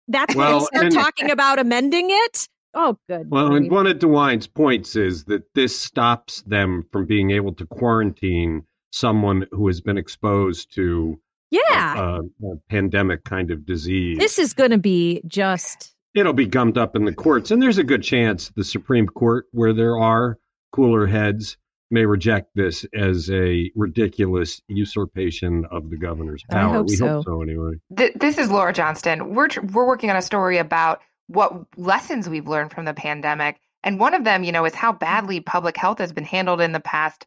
That's 0.07 0.35
well, 0.35 0.51
when 0.51 0.59
they 0.59 0.65
start 0.65 0.85
and, 0.85 0.93
talking 0.93 1.31
about 1.31 1.59
amending 1.59 2.07
it? 2.09 2.47
Oh, 2.75 2.97
good. 3.07 3.31
Well, 3.31 3.55
and 3.55 3.71
one 3.71 3.88
of 3.88 4.00
DeWine's 4.00 4.47
points 4.47 4.95
is 4.95 5.25
that 5.25 5.43
this 5.55 5.79
stops 5.79 6.41
them 6.43 6.85
from 6.91 7.05
being 7.05 7.31
able 7.31 7.53
to 7.53 7.65
quarantine 7.65 8.63
someone 8.91 9.47
who 9.51 9.67
has 9.67 9.81
been 9.81 9.97
exposed 9.97 10.74
to 10.74 11.19
yeah 11.51 11.97
a, 11.97 12.19
a, 12.19 12.51
a 12.51 12.55
pandemic 12.69 13.24
kind 13.24 13.51
of 13.51 13.65
disease. 13.65 14.17
This 14.17 14.38
is 14.38 14.53
going 14.53 14.71
to 14.71 14.77
be 14.77 15.21
just. 15.27 15.93
It'll 16.13 16.33
be 16.33 16.45
gummed 16.45 16.77
up 16.77 16.95
in 16.95 17.05
the 17.05 17.13
courts, 17.13 17.51
and 17.51 17.62
there's 17.62 17.77
a 17.77 17.83
good 17.83 18.03
chance 18.03 18.50
the 18.55 18.63
Supreme 18.63 19.07
Court, 19.07 19.45
where 19.51 19.74
there 19.74 19.97
are 19.97 20.38
cooler 20.71 21.07
heads, 21.07 21.57
may 21.92 22.06
reject 22.06 22.50
this 22.56 22.86
as 22.94 23.30
a 23.30 23.72
ridiculous 23.75 24.62
usurpation 24.68 25.65
of 25.72 25.89
the 25.89 25.98
governor's 25.98 26.44
power. 26.50 26.74
Hope 26.74 26.88
we 26.88 26.96
so. 26.96 27.08
hope 27.08 27.25
so 27.25 27.42
anyway. 27.42 27.74
Th- 27.96 28.13
this 28.15 28.38
is 28.38 28.50
Laura 28.50 28.74
Johnston. 28.74 29.34
We're 29.34 29.48
tr- 29.48 29.62
we're 29.62 29.88
working 29.88 30.10
on 30.10 30.15
a 30.15 30.22
story 30.22 30.58
about 30.58 31.01
what 31.27 31.54
lessons 31.77 32.30
we've 32.30 32.48
learned 32.48 32.72
from 32.72 32.86
the 32.86 32.94
pandemic, 32.94 33.60
and 33.84 34.00
one 34.00 34.13
of 34.13 34.24
them, 34.24 34.44
you 34.44 34.51
know, 34.51 34.65
is 34.65 34.75
how 34.75 34.92
badly 34.92 35.39
public 35.39 35.77
health 35.77 36.00
has 36.00 36.12
been 36.12 36.24
handled 36.24 36.62
in 36.62 36.72
the 36.72 36.80
past, 36.80 37.25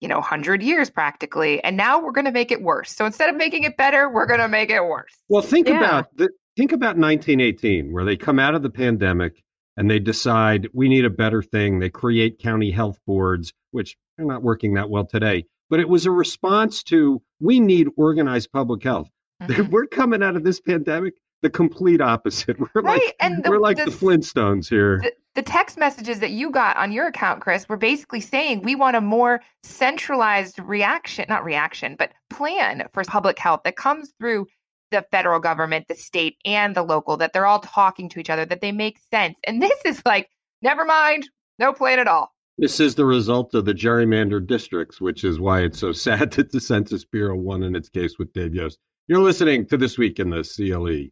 you 0.00 0.08
know, 0.08 0.20
hundred 0.20 0.62
years 0.62 0.90
practically, 0.90 1.62
and 1.62 1.76
now 1.76 2.00
we're 2.00 2.12
going 2.12 2.24
to 2.24 2.32
make 2.32 2.50
it 2.50 2.62
worse. 2.62 2.90
So 2.90 3.06
instead 3.06 3.30
of 3.30 3.36
making 3.36 3.64
it 3.64 3.76
better, 3.76 4.08
we're 4.08 4.26
going 4.26 4.40
to 4.40 4.48
make 4.48 4.70
it 4.70 4.84
worse. 4.84 5.12
Well, 5.28 5.42
think 5.42 5.68
yeah. 5.68 5.78
about 5.78 6.16
the, 6.16 6.30
think 6.56 6.72
about 6.72 6.96
1918, 6.96 7.92
where 7.92 8.04
they 8.04 8.16
come 8.16 8.38
out 8.38 8.54
of 8.54 8.62
the 8.62 8.70
pandemic 8.70 9.42
and 9.76 9.90
they 9.90 9.98
decide 9.98 10.68
we 10.72 10.88
need 10.88 11.04
a 11.04 11.10
better 11.10 11.42
thing. 11.42 11.78
They 11.78 11.90
create 11.90 12.38
county 12.38 12.70
health 12.70 12.98
boards, 13.06 13.52
which 13.72 13.96
are 14.18 14.24
not 14.24 14.42
working 14.42 14.74
that 14.74 14.90
well 14.90 15.04
today. 15.04 15.44
But 15.68 15.80
it 15.80 15.88
was 15.88 16.06
a 16.06 16.10
response 16.10 16.82
to 16.84 17.22
we 17.40 17.60
need 17.60 17.88
organized 17.96 18.52
public 18.52 18.82
health. 18.82 19.08
Mm-hmm. 19.42 19.72
We're 19.72 19.86
coming 19.86 20.22
out 20.22 20.36
of 20.36 20.44
this 20.44 20.60
pandemic 20.60 21.14
the 21.42 21.50
complete 21.50 22.00
opposite. 22.00 22.58
We're 22.74 22.82
right. 22.82 23.02
like 23.04 23.16
and 23.20 23.44
the, 23.44 23.50
we're 23.50 23.58
like 23.58 23.76
the, 23.76 23.86
the 23.86 23.90
Flintstones 23.90 24.68
here. 24.68 25.00
The, 25.02 25.12
the 25.34 25.42
text 25.42 25.76
messages 25.76 26.20
that 26.20 26.30
you 26.30 26.50
got 26.50 26.76
on 26.76 26.92
your 26.92 27.08
account, 27.08 27.40
Chris, 27.40 27.68
were 27.68 27.76
basically 27.76 28.20
saying 28.20 28.62
we 28.62 28.74
want 28.74 28.96
a 28.96 29.00
more 29.00 29.42
centralized 29.62 30.58
reaction, 30.60 31.26
not 31.28 31.44
reaction, 31.44 31.96
but 31.98 32.12
plan 32.30 32.86
for 32.92 33.04
public 33.04 33.38
health 33.38 33.62
that 33.64 33.76
comes 33.76 34.12
through 34.18 34.46
the 34.90 35.04
federal 35.10 35.40
government, 35.40 35.88
the 35.88 35.94
state, 35.94 36.36
and 36.44 36.76
the 36.76 36.82
local, 36.82 37.16
that 37.16 37.32
they're 37.32 37.46
all 37.46 37.60
talking 37.60 38.08
to 38.10 38.20
each 38.20 38.30
other, 38.30 38.44
that 38.44 38.60
they 38.60 38.72
make 38.72 38.98
sense. 39.10 39.38
And 39.44 39.60
this 39.60 39.78
is 39.84 40.02
like, 40.04 40.28
never 40.60 40.84
mind, 40.84 41.28
no 41.58 41.72
plan 41.72 41.98
at 41.98 42.08
all. 42.08 42.31
This 42.58 42.80
is 42.80 42.94
the 42.94 43.04
result 43.04 43.54
of 43.54 43.64
the 43.64 43.74
gerrymandered 43.74 44.46
districts, 44.46 45.00
which 45.00 45.24
is 45.24 45.40
why 45.40 45.62
it's 45.62 45.78
so 45.78 45.92
sad 45.92 46.32
that 46.32 46.52
the 46.52 46.60
Census 46.60 47.04
Bureau 47.04 47.36
won 47.36 47.62
in 47.62 47.74
its 47.74 47.88
case 47.88 48.18
with 48.18 48.32
Dave 48.32 48.54
Yost. 48.54 48.78
You're 49.08 49.20
listening 49.20 49.66
to 49.66 49.76
This 49.76 49.98
Week 49.98 50.18
in 50.18 50.30
the 50.30 50.42
CLE. 50.42 51.10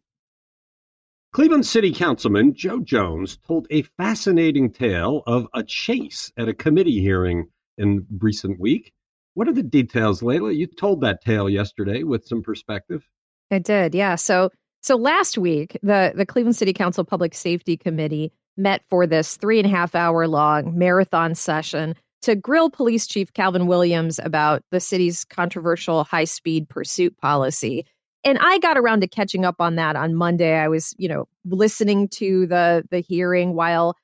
Cleveland 1.33 1.65
City 1.65 1.93
Councilman 1.93 2.53
Joe 2.53 2.79
Jones 2.79 3.37
told 3.47 3.65
a 3.71 3.83
fascinating 3.97 4.71
tale 4.71 5.23
of 5.27 5.47
a 5.53 5.63
chase 5.63 6.31
at 6.37 6.49
a 6.49 6.53
committee 6.53 6.99
hearing 6.99 7.47
in 7.77 8.05
recent 8.19 8.59
week. 8.59 8.93
What 9.33 9.47
are 9.47 9.53
the 9.53 9.63
details, 9.63 10.21
Leila? 10.21 10.51
You 10.51 10.67
told 10.67 11.01
that 11.01 11.23
tale 11.23 11.49
yesterday 11.49 12.03
with 12.03 12.25
some 12.27 12.41
perspective. 12.41 13.07
I 13.49 13.59
did, 13.59 13.95
yeah. 13.95 14.15
So 14.15 14.49
so 14.81 14.95
last 14.97 15.37
week, 15.37 15.77
the 15.81 16.11
the 16.15 16.25
Cleveland 16.25 16.57
City 16.57 16.73
Council 16.73 17.05
Public 17.05 17.33
Safety 17.33 17.77
Committee 17.77 18.33
met 18.57 18.83
for 18.89 19.07
this 19.07 19.37
three 19.37 19.59
and 19.59 19.67
a 19.67 19.71
half 19.71 19.95
hour 19.95 20.27
long 20.27 20.77
marathon 20.77 21.35
session 21.35 21.95
to 22.21 22.35
grill 22.35 22.69
Police 22.69 23.07
Chief 23.07 23.33
Calvin 23.33 23.67
Williams 23.67 24.19
about 24.23 24.63
the 24.71 24.79
city's 24.79 25.25
controversial 25.25 26.03
high 26.03 26.25
speed 26.25 26.69
pursuit 26.69 27.17
policy. 27.17 27.85
And 28.23 28.37
I 28.39 28.59
got 28.59 28.77
around 28.77 29.01
to 29.01 29.07
catching 29.07 29.45
up 29.45 29.55
on 29.59 29.75
that 29.75 29.95
on 29.95 30.13
Monday. 30.13 30.53
I 30.53 30.67
was, 30.67 30.93
you 30.97 31.07
know, 31.07 31.27
listening 31.45 32.07
to 32.09 32.45
the 32.45 32.83
the 32.91 32.99
hearing 32.99 33.55
while 33.55 33.95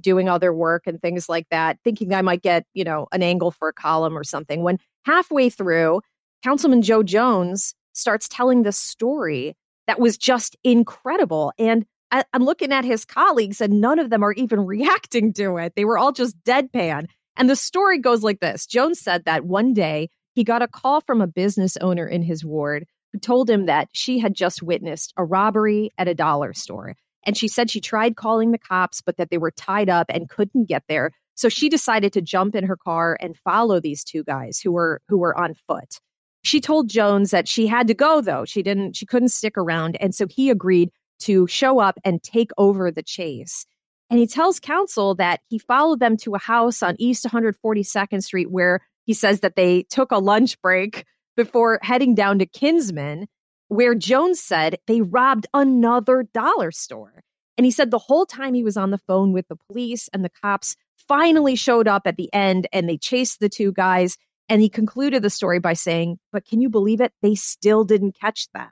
doing 0.00 0.28
other 0.28 0.52
work 0.52 0.86
and 0.86 1.00
things 1.00 1.28
like 1.28 1.46
that, 1.50 1.78
thinking 1.84 2.14
I 2.14 2.22
might 2.22 2.42
get, 2.42 2.64
you 2.74 2.84
know, 2.84 3.06
an 3.12 3.22
angle 3.22 3.50
for 3.50 3.68
a 3.68 3.72
column 3.72 4.16
or 4.16 4.24
something. 4.24 4.62
When 4.62 4.78
halfway 5.04 5.50
through, 5.50 6.00
Councilman 6.42 6.82
Joe 6.82 7.02
Jones 7.02 7.74
starts 7.92 8.28
telling 8.28 8.62
this 8.62 8.76
story 8.78 9.56
that 9.86 10.00
was 10.00 10.18
just 10.18 10.56
incredible. 10.64 11.52
And 11.58 11.86
I, 12.10 12.24
am 12.32 12.44
looking 12.44 12.72
at 12.72 12.84
his 12.84 13.04
colleagues, 13.04 13.60
and 13.60 13.80
none 13.80 13.98
of 13.98 14.10
them 14.10 14.22
are 14.22 14.32
even 14.32 14.60
reacting 14.66 15.32
to 15.34 15.56
it. 15.58 15.74
They 15.76 15.84
were 15.84 15.98
all 15.98 16.12
just 16.12 16.42
deadpan. 16.44 17.06
And 17.36 17.50
the 17.50 17.56
story 17.56 17.98
goes 17.98 18.22
like 18.22 18.40
this 18.40 18.66
Jones 18.66 19.00
said 19.00 19.24
that 19.24 19.44
one 19.44 19.74
day 19.74 20.08
he 20.34 20.44
got 20.44 20.62
a 20.62 20.68
call 20.68 21.00
from 21.00 21.20
a 21.20 21.26
business 21.26 21.76
owner 21.78 22.06
in 22.06 22.22
his 22.22 22.44
ward 22.44 22.86
who 23.12 23.18
told 23.18 23.48
him 23.48 23.66
that 23.66 23.88
she 23.92 24.18
had 24.18 24.34
just 24.34 24.62
witnessed 24.62 25.12
a 25.16 25.24
robbery 25.24 25.90
at 25.98 26.08
a 26.08 26.14
dollar 26.14 26.52
store. 26.52 26.94
And 27.24 27.36
she 27.36 27.48
said 27.48 27.70
she 27.70 27.80
tried 27.80 28.16
calling 28.16 28.52
the 28.52 28.58
cops, 28.58 29.00
but 29.00 29.16
that 29.16 29.30
they 29.30 29.38
were 29.38 29.50
tied 29.50 29.88
up 29.88 30.06
and 30.08 30.28
couldn't 30.28 30.68
get 30.68 30.84
there. 30.88 31.10
So 31.34 31.48
she 31.48 31.68
decided 31.68 32.12
to 32.14 32.22
jump 32.22 32.54
in 32.54 32.64
her 32.64 32.76
car 32.76 33.18
and 33.20 33.36
follow 33.36 33.80
these 33.80 34.04
two 34.04 34.24
guys 34.24 34.60
who 34.60 34.72
were 34.72 35.02
who 35.08 35.18
were 35.18 35.36
on 35.36 35.54
foot. 35.54 36.00
She 36.44 36.60
told 36.60 36.88
Jones 36.88 37.32
that 37.32 37.48
she 37.48 37.66
had 37.66 37.88
to 37.88 37.94
go 37.94 38.20
though. 38.20 38.44
She 38.44 38.62
didn't 38.62 38.96
she 38.96 39.04
couldn't 39.04 39.28
stick 39.28 39.58
around 39.58 39.96
and 40.00 40.14
so 40.14 40.26
he 40.28 40.48
agreed 40.48 40.90
to 41.20 41.46
show 41.46 41.78
up 41.78 41.98
and 42.04 42.22
take 42.22 42.50
over 42.58 42.90
the 42.90 43.02
chase. 43.02 43.66
And 44.10 44.20
he 44.20 44.26
tells 44.26 44.60
counsel 44.60 45.14
that 45.16 45.40
he 45.48 45.58
followed 45.58 46.00
them 46.00 46.16
to 46.18 46.34
a 46.34 46.38
house 46.38 46.82
on 46.82 46.96
East 46.98 47.24
142nd 47.24 48.22
Street 48.22 48.50
where 48.50 48.80
he 49.04 49.14
says 49.14 49.40
that 49.40 49.56
they 49.56 49.82
took 49.84 50.12
a 50.12 50.18
lunch 50.18 50.60
break 50.60 51.04
before 51.36 51.78
heading 51.82 52.14
down 52.14 52.38
to 52.38 52.46
Kinsman, 52.46 53.26
where 53.68 53.94
Jones 53.94 54.40
said 54.40 54.78
they 54.86 55.00
robbed 55.00 55.46
another 55.52 56.28
dollar 56.32 56.70
store. 56.70 57.22
And 57.56 57.64
he 57.64 57.70
said 57.70 57.90
the 57.90 57.98
whole 57.98 58.26
time 58.26 58.54
he 58.54 58.62
was 58.62 58.76
on 58.76 58.90
the 58.90 58.98
phone 58.98 59.32
with 59.32 59.48
the 59.48 59.56
police 59.56 60.08
and 60.12 60.24
the 60.24 60.30
cops 60.42 60.76
finally 61.08 61.56
showed 61.56 61.88
up 61.88 62.02
at 62.06 62.16
the 62.16 62.32
end 62.32 62.66
and 62.72 62.88
they 62.88 62.98
chased 62.98 63.40
the 63.40 63.48
two 63.48 63.72
guys. 63.72 64.16
And 64.48 64.62
he 64.62 64.68
concluded 64.68 65.22
the 65.22 65.30
story 65.30 65.58
by 65.58 65.72
saying, 65.72 66.18
But 66.32 66.46
can 66.46 66.60
you 66.60 66.68
believe 66.68 67.00
it? 67.00 67.12
They 67.22 67.34
still 67.34 67.84
didn't 67.84 68.16
catch 68.18 68.48
them. 68.52 68.68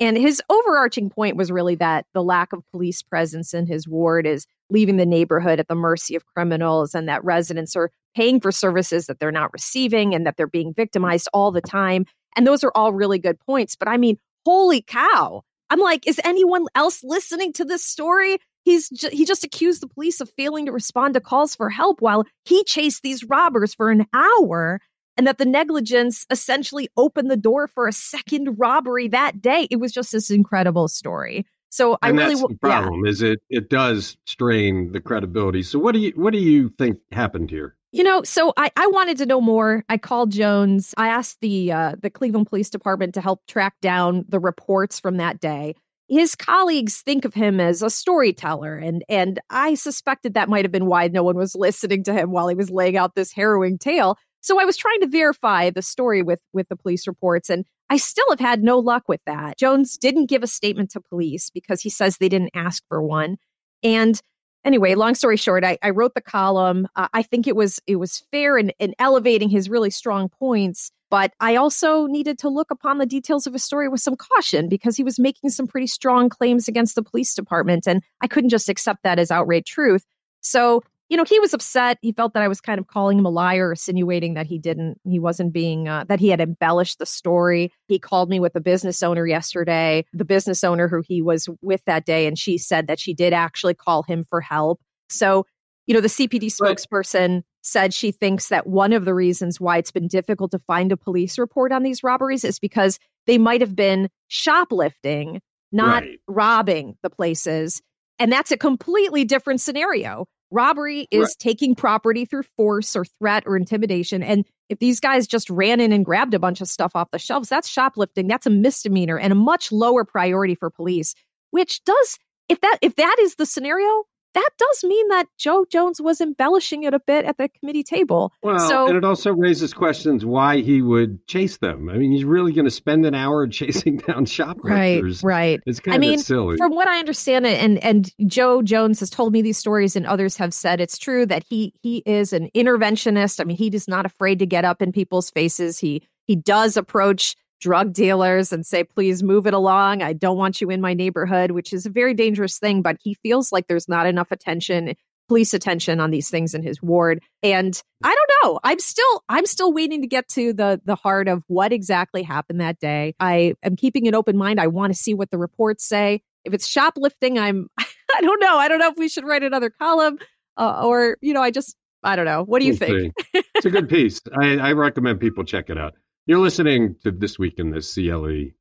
And 0.00 0.16
his 0.16 0.40
overarching 0.48 1.10
point 1.10 1.36
was 1.36 1.50
really 1.50 1.74
that 1.76 2.06
the 2.14 2.22
lack 2.22 2.52
of 2.52 2.62
police 2.70 3.02
presence 3.02 3.52
in 3.52 3.66
his 3.66 3.88
ward 3.88 4.26
is 4.26 4.46
leaving 4.70 4.96
the 4.96 5.06
neighborhood 5.06 5.58
at 5.58 5.68
the 5.68 5.74
mercy 5.74 6.14
of 6.14 6.26
criminals 6.26 6.94
and 6.94 7.08
that 7.08 7.24
residents 7.24 7.74
are 7.74 7.90
paying 8.14 8.40
for 8.40 8.52
services 8.52 9.06
that 9.06 9.18
they're 9.18 9.32
not 9.32 9.52
receiving 9.52 10.14
and 10.14 10.26
that 10.26 10.36
they're 10.36 10.46
being 10.46 10.72
victimized 10.72 11.28
all 11.32 11.50
the 11.50 11.60
time. 11.60 12.06
And 12.36 12.46
those 12.46 12.62
are 12.62 12.72
all 12.74 12.92
really 12.92 13.18
good 13.18 13.40
points. 13.40 13.74
But 13.74 13.88
I 13.88 13.96
mean, 13.96 14.18
holy 14.44 14.82
cow. 14.82 15.42
I'm 15.70 15.80
like, 15.80 16.06
is 16.06 16.20
anyone 16.24 16.66
else 16.74 17.02
listening 17.02 17.52
to 17.54 17.64
this 17.64 17.84
story? 17.84 18.38
He's 18.64 18.88
ju- 18.88 19.10
he 19.10 19.24
just 19.24 19.44
accused 19.44 19.82
the 19.82 19.88
police 19.88 20.20
of 20.20 20.30
failing 20.30 20.66
to 20.66 20.72
respond 20.72 21.14
to 21.14 21.20
calls 21.20 21.54
for 21.54 21.70
help 21.70 22.00
while 22.00 22.24
he 22.44 22.64
chased 22.64 23.02
these 23.02 23.24
robbers 23.24 23.74
for 23.74 23.90
an 23.90 24.06
hour 24.14 24.80
and 25.18 25.26
that 25.26 25.36
the 25.38 25.44
negligence 25.44 26.24
essentially 26.30 26.88
opened 26.96 27.30
the 27.30 27.36
door 27.36 27.66
for 27.66 27.88
a 27.88 27.92
second 27.92 28.56
robbery 28.56 29.08
that 29.08 29.42
day. 29.42 29.66
It 29.70 29.76
was 29.76 29.92
just 29.92 30.12
this 30.12 30.30
incredible 30.30 30.88
story. 30.88 31.44
So 31.70 31.98
and 32.00 32.18
I 32.18 32.22
really 32.22 32.36
that's 32.36 32.48
the 32.48 32.54
problem 32.56 33.04
yeah. 33.04 33.10
is 33.10 33.20
it 33.20 33.40
it 33.50 33.68
does 33.68 34.16
strain 34.24 34.92
the 34.92 35.00
credibility. 35.00 35.62
So 35.62 35.78
what 35.78 35.92
do 35.92 35.98
you 35.98 36.12
what 36.14 36.32
do 36.32 36.38
you 36.38 36.70
think 36.78 36.98
happened 37.12 37.50
here? 37.50 37.74
You 37.90 38.04
know, 38.04 38.22
so 38.22 38.52
I, 38.56 38.70
I 38.76 38.86
wanted 38.88 39.16
to 39.18 39.26
know 39.26 39.40
more. 39.40 39.82
I 39.88 39.96
called 39.96 40.30
Jones. 40.30 40.94
I 40.98 41.08
asked 41.08 41.40
the 41.40 41.72
uh, 41.72 41.96
the 42.00 42.10
Cleveland 42.10 42.46
Police 42.46 42.70
Department 42.70 43.14
to 43.14 43.20
help 43.20 43.46
track 43.46 43.74
down 43.82 44.24
the 44.28 44.40
reports 44.40 45.00
from 45.00 45.16
that 45.16 45.40
day. 45.40 45.74
His 46.08 46.34
colleagues 46.34 47.02
think 47.02 47.26
of 47.26 47.34
him 47.34 47.60
as 47.60 47.82
a 47.82 47.90
storyteller, 47.90 48.76
and 48.76 49.04
and 49.08 49.40
I 49.50 49.74
suspected 49.74 50.34
that 50.34 50.48
might 50.48 50.64
have 50.64 50.72
been 50.72 50.86
why 50.86 51.08
no 51.08 51.22
one 51.22 51.36
was 51.36 51.54
listening 51.54 52.02
to 52.04 52.14
him 52.14 52.30
while 52.30 52.48
he 52.48 52.54
was 52.54 52.70
laying 52.70 52.96
out 52.96 53.14
this 53.14 53.32
harrowing 53.32 53.78
tale. 53.78 54.16
So 54.40 54.60
I 54.60 54.64
was 54.64 54.76
trying 54.76 55.00
to 55.00 55.06
verify 55.06 55.70
the 55.70 55.82
story 55.82 56.22
with 56.22 56.40
with 56.52 56.68
the 56.68 56.76
police 56.76 57.06
reports 57.06 57.50
and 57.50 57.64
I 57.90 57.96
still 57.96 58.26
have 58.30 58.40
had 58.40 58.62
no 58.62 58.78
luck 58.78 59.04
with 59.08 59.20
that. 59.26 59.58
Jones 59.58 59.96
didn't 59.96 60.26
give 60.26 60.42
a 60.42 60.46
statement 60.46 60.90
to 60.90 61.00
police 61.00 61.50
because 61.50 61.80
he 61.80 61.90
says 61.90 62.18
they 62.18 62.28
didn't 62.28 62.50
ask 62.54 62.82
for 62.88 63.02
one. 63.02 63.38
And 63.82 64.20
anyway, 64.64 64.94
long 64.94 65.14
story 65.14 65.36
short, 65.36 65.64
I, 65.64 65.78
I 65.82 65.90
wrote 65.90 66.14
the 66.14 66.20
column. 66.20 66.86
Uh, 66.96 67.08
I 67.12 67.22
think 67.22 67.46
it 67.46 67.56
was 67.56 67.80
it 67.86 67.96
was 67.96 68.22
fair 68.30 68.58
in, 68.58 68.70
in 68.78 68.94
elevating 68.98 69.48
his 69.48 69.70
really 69.70 69.90
strong 69.90 70.28
points, 70.28 70.90
but 71.10 71.32
I 71.40 71.56
also 71.56 72.06
needed 72.06 72.38
to 72.40 72.48
look 72.48 72.70
upon 72.70 72.98
the 72.98 73.06
details 73.06 73.46
of 73.46 73.54
his 73.54 73.64
story 73.64 73.88
with 73.88 74.00
some 74.00 74.16
caution 74.16 74.68
because 74.68 74.96
he 74.96 75.04
was 75.04 75.18
making 75.18 75.50
some 75.50 75.66
pretty 75.66 75.86
strong 75.86 76.28
claims 76.28 76.68
against 76.68 76.94
the 76.94 77.02
police 77.02 77.34
department, 77.34 77.86
and 77.86 78.02
I 78.20 78.26
couldn't 78.26 78.50
just 78.50 78.68
accept 78.68 79.02
that 79.04 79.18
as 79.18 79.30
outright 79.30 79.64
truth. 79.64 80.04
So 80.40 80.82
you 81.08 81.16
know, 81.16 81.24
he 81.24 81.40
was 81.40 81.54
upset. 81.54 81.98
He 82.02 82.12
felt 82.12 82.34
that 82.34 82.42
I 82.42 82.48
was 82.48 82.60
kind 82.60 82.78
of 82.78 82.86
calling 82.86 83.18
him 83.18 83.24
a 83.24 83.30
liar, 83.30 83.70
insinuating 83.70 84.34
that 84.34 84.46
he 84.46 84.58
didn't, 84.58 85.00
he 85.04 85.18
wasn't 85.18 85.52
being, 85.52 85.88
uh, 85.88 86.04
that 86.08 86.20
he 86.20 86.28
had 86.28 86.40
embellished 86.40 86.98
the 86.98 87.06
story. 87.06 87.72
He 87.86 87.98
called 87.98 88.28
me 88.28 88.40
with 88.40 88.54
a 88.54 88.60
business 88.60 89.02
owner 89.02 89.26
yesterday, 89.26 90.04
the 90.12 90.26
business 90.26 90.62
owner 90.62 90.86
who 90.86 91.02
he 91.06 91.22
was 91.22 91.48
with 91.62 91.82
that 91.86 92.04
day, 92.04 92.26
and 92.26 92.38
she 92.38 92.58
said 92.58 92.86
that 92.88 93.00
she 93.00 93.14
did 93.14 93.32
actually 93.32 93.74
call 93.74 94.02
him 94.02 94.24
for 94.28 94.40
help. 94.40 94.80
So, 95.08 95.46
you 95.86 95.94
know, 95.94 96.02
the 96.02 96.08
CPD 96.08 96.52
spokesperson 96.52 97.42
said 97.62 97.94
she 97.94 98.12
thinks 98.12 98.48
that 98.48 98.66
one 98.66 98.92
of 98.92 99.06
the 99.06 99.14
reasons 99.14 99.58
why 99.58 99.78
it's 99.78 99.90
been 99.90 100.08
difficult 100.08 100.50
to 100.50 100.58
find 100.58 100.92
a 100.92 100.96
police 100.96 101.38
report 101.38 101.72
on 101.72 101.82
these 101.82 102.02
robberies 102.02 102.44
is 102.44 102.58
because 102.58 102.98
they 103.26 103.38
might 103.38 103.62
have 103.62 103.74
been 103.74 104.10
shoplifting, 104.28 105.40
not 105.72 106.02
right. 106.02 106.18
robbing 106.26 106.96
the 107.02 107.10
places. 107.10 107.80
And 108.18 108.30
that's 108.30 108.50
a 108.50 108.56
completely 108.56 109.24
different 109.24 109.60
scenario 109.60 110.26
Robbery 110.50 111.06
is 111.10 111.20
right. 111.20 111.36
taking 111.38 111.74
property 111.74 112.24
through 112.24 112.44
force 112.56 112.96
or 112.96 113.04
threat 113.04 113.44
or 113.46 113.56
intimidation. 113.56 114.22
And 114.22 114.44
if 114.68 114.78
these 114.78 115.00
guys 115.00 115.26
just 115.26 115.50
ran 115.50 115.80
in 115.80 115.92
and 115.92 116.04
grabbed 116.04 116.34
a 116.34 116.38
bunch 116.38 116.60
of 116.60 116.68
stuff 116.68 116.92
off 116.94 117.10
the 117.10 117.18
shelves, 117.18 117.48
that's 117.48 117.68
shoplifting. 117.68 118.28
That's 118.28 118.46
a 118.46 118.50
misdemeanor 118.50 119.18
and 119.18 119.32
a 119.32 119.36
much 119.36 119.70
lower 119.72 120.04
priority 120.04 120.54
for 120.54 120.70
police, 120.70 121.14
which 121.50 121.84
does, 121.84 122.18
if 122.48 122.60
that 122.60 122.78
if 122.80 122.96
that 122.96 123.16
is 123.20 123.34
the 123.34 123.46
scenario, 123.46 124.04
that 124.34 124.50
does 124.58 124.84
mean 124.84 125.08
that 125.08 125.26
Joe 125.38 125.64
Jones 125.70 126.00
was 126.00 126.20
embellishing 126.20 126.82
it 126.84 126.94
a 126.94 127.00
bit 127.00 127.24
at 127.24 127.38
the 127.38 127.48
committee 127.48 127.82
table. 127.82 128.32
Well, 128.42 128.58
so, 128.58 128.86
and 128.86 128.96
it 128.96 129.04
also 129.04 129.32
raises 129.32 129.72
questions 129.72 130.24
why 130.24 130.58
he 130.58 130.82
would 130.82 131.26
chase 131.26 131.56
them. 131.58 131.88
I 131.88 131.94
mean, 131.94 132.12
he's 132.12 132.24
really 132.24 132.52
going 132.52 132.64
to 132.64 132.70
spend 132.70 133.06
an 133.06 133.14
hour 133.14 133.46
chasing 133.48 133.98
down 133.98 134.26
shoplifters. 134.26 135.22
Right, 135.22 135.36
right. 135.36 135.60
It's 135.66 135.80
kind 135.80 135.94
I 135.94 135.98
mean, 135.98 136.18
of 136.18 136.24
silly. 136.24 136.56
From 136.56 136.74
what 136.74 136.88
I 136.88 136.98
understand, 136.98 137.46
it, 137.46 137.62
and 137.62 137.82
and 137.82 138.12
Joe 138.26 138.62
Jones 138.62 139.00
has 139.00 139.10
told 139.10 139.32
me 139.32 139.42
these 139.42 139.58
stories, 139.58 139.96
and 139.96 140.06
others 140.06 140.36
have 140.36 140.52
said 140.52 140.80
it's 140.80 140.98
true 140.98 141.26
that 141.26 141.44
he 141.48 141.72
he 141.82 142.02
is 142.06 142.32
an 142.32 142.50
interventionist. 142.54 143.40
I 143.40 143.44
mean, 143.44 143.56
he 143.56 143.68
is 143.68 143.88
not 143.88 144.06
afraid 144.06 144.38
to 144.40 144.46
get 144.46 144.64
up 144.64 144.82
in 144.82 144.92
people's 144.92 145.30
faces. 145.30 145.78
He 145.78 146.02
he 146.26 146.36
does 146.36 146.76
approach 146.76 147.34
drug 147.60 147.92
dealers 147.92 148.52
and 148.52 148.64
say, 148.64 148.84
please 148.84 149.22
move 149.22 149.46
it 149.46 149.54
along. 149.54 150.02
I 150.02 150.12
don't 150.12 150.36
want 150.36 150.60
you 150.60 150.70
in 150.70 150.80
my 150.80 150.94
neighborhood, 150.94 151.50
which 151.50 151.72
is 151.72 151.86
a 151.86 151.90
very 151.90 152.14
dangerous 152.14 152.58
thing. 152.58 152.82
But 152.82 152.96
he 153.02 153.14
feels 153.14 153.52
like 153.52 153.66
there's 153.66 153.88
not 153.88 154.06
enough 154.06 154.30
attention, 154.30 154.94
police 155.28 155.52
attention 155.52 156.00
on 156.00 156.10
these 156.10 156.30
things 156.30 156.54
in 156.54 156.62
his 156.62 156.82
ward. 156.82 157.22
And 157.42 157.80
I 158.02 158.14
don't 158.14 158.30
know. 158.42 158.60
I'm 158.64 158.78
still 158.78 159.24
I'm 159.28 159.46
still 159.46 159.72
waiting 159.72 160.02
to 160.02 160.08
get 160.08 160.28
to 160.30 160.52
the 160.52 160.80
the 160.84 160.96
heart 160.96 161.28
of 161.28 161.42
what 161.48 161.72
exactly 161.72 162.22
happened 162.22 162.60
that 162.60 162.78
day. 162.78 163.14
I 163.20 163.54
am 163.62 163.76
keeping 163.76 164.06
an 164.08 164.14
open 164.14 164.36
mind. 164.36 164.60
I 164.60 164.68
want 164.68 164.92
to 164.92 164.98
see 164.98 165.14
what 165.14 165.30
the 165.30 165.38
reports 165.38 165.86
say. 165.86 166.22
If 166.44 166.54
it's 166.54 166.66
shoplifting, 166.66 167.38
I'm 167.38 167.68
I 167.78 168.20
don't 168.20 168.40
know. 168.40 168.56
I 168.56 168.68
don't 168.68 168.78
know 168.78 168.88
if 168.88 168.96
we 168.96 169.08
should 169.08 169.24
write 169.24 169.42
another 169.42 169.70
column. 169.70 170.18
uh, 170.56 170.82
or 170.84 171.16
you 171.20 171.34
know, 171.34 171.42
I 171.42 171.50
just 171.50 171.76
I 172.02 172.16
don't 172.16 172.24
know. 172.24 172.44
What 172.44 172.60
do 172.60 172.66
you 172.66 172.74
think? 172.74 173.12
it's 173.34 173.66
a 173.66 173.70
good 173.70 173.88
piece. 173.90 174.20
I, 174.40 174.56
I 174.58 174.72
recommend 174.72 175.20
people 175.20 175.44
check 175.44 175.68
it 175.68 175.78
out. 175.78 175.94
You're 176.28 176.40
listening 176.40 176.94
to 177.04 177.10
this 177.10 177.38
week 177.38 177.54
in 177.58 177.70
the 177.70 177.80
CLE. 177.80 178.52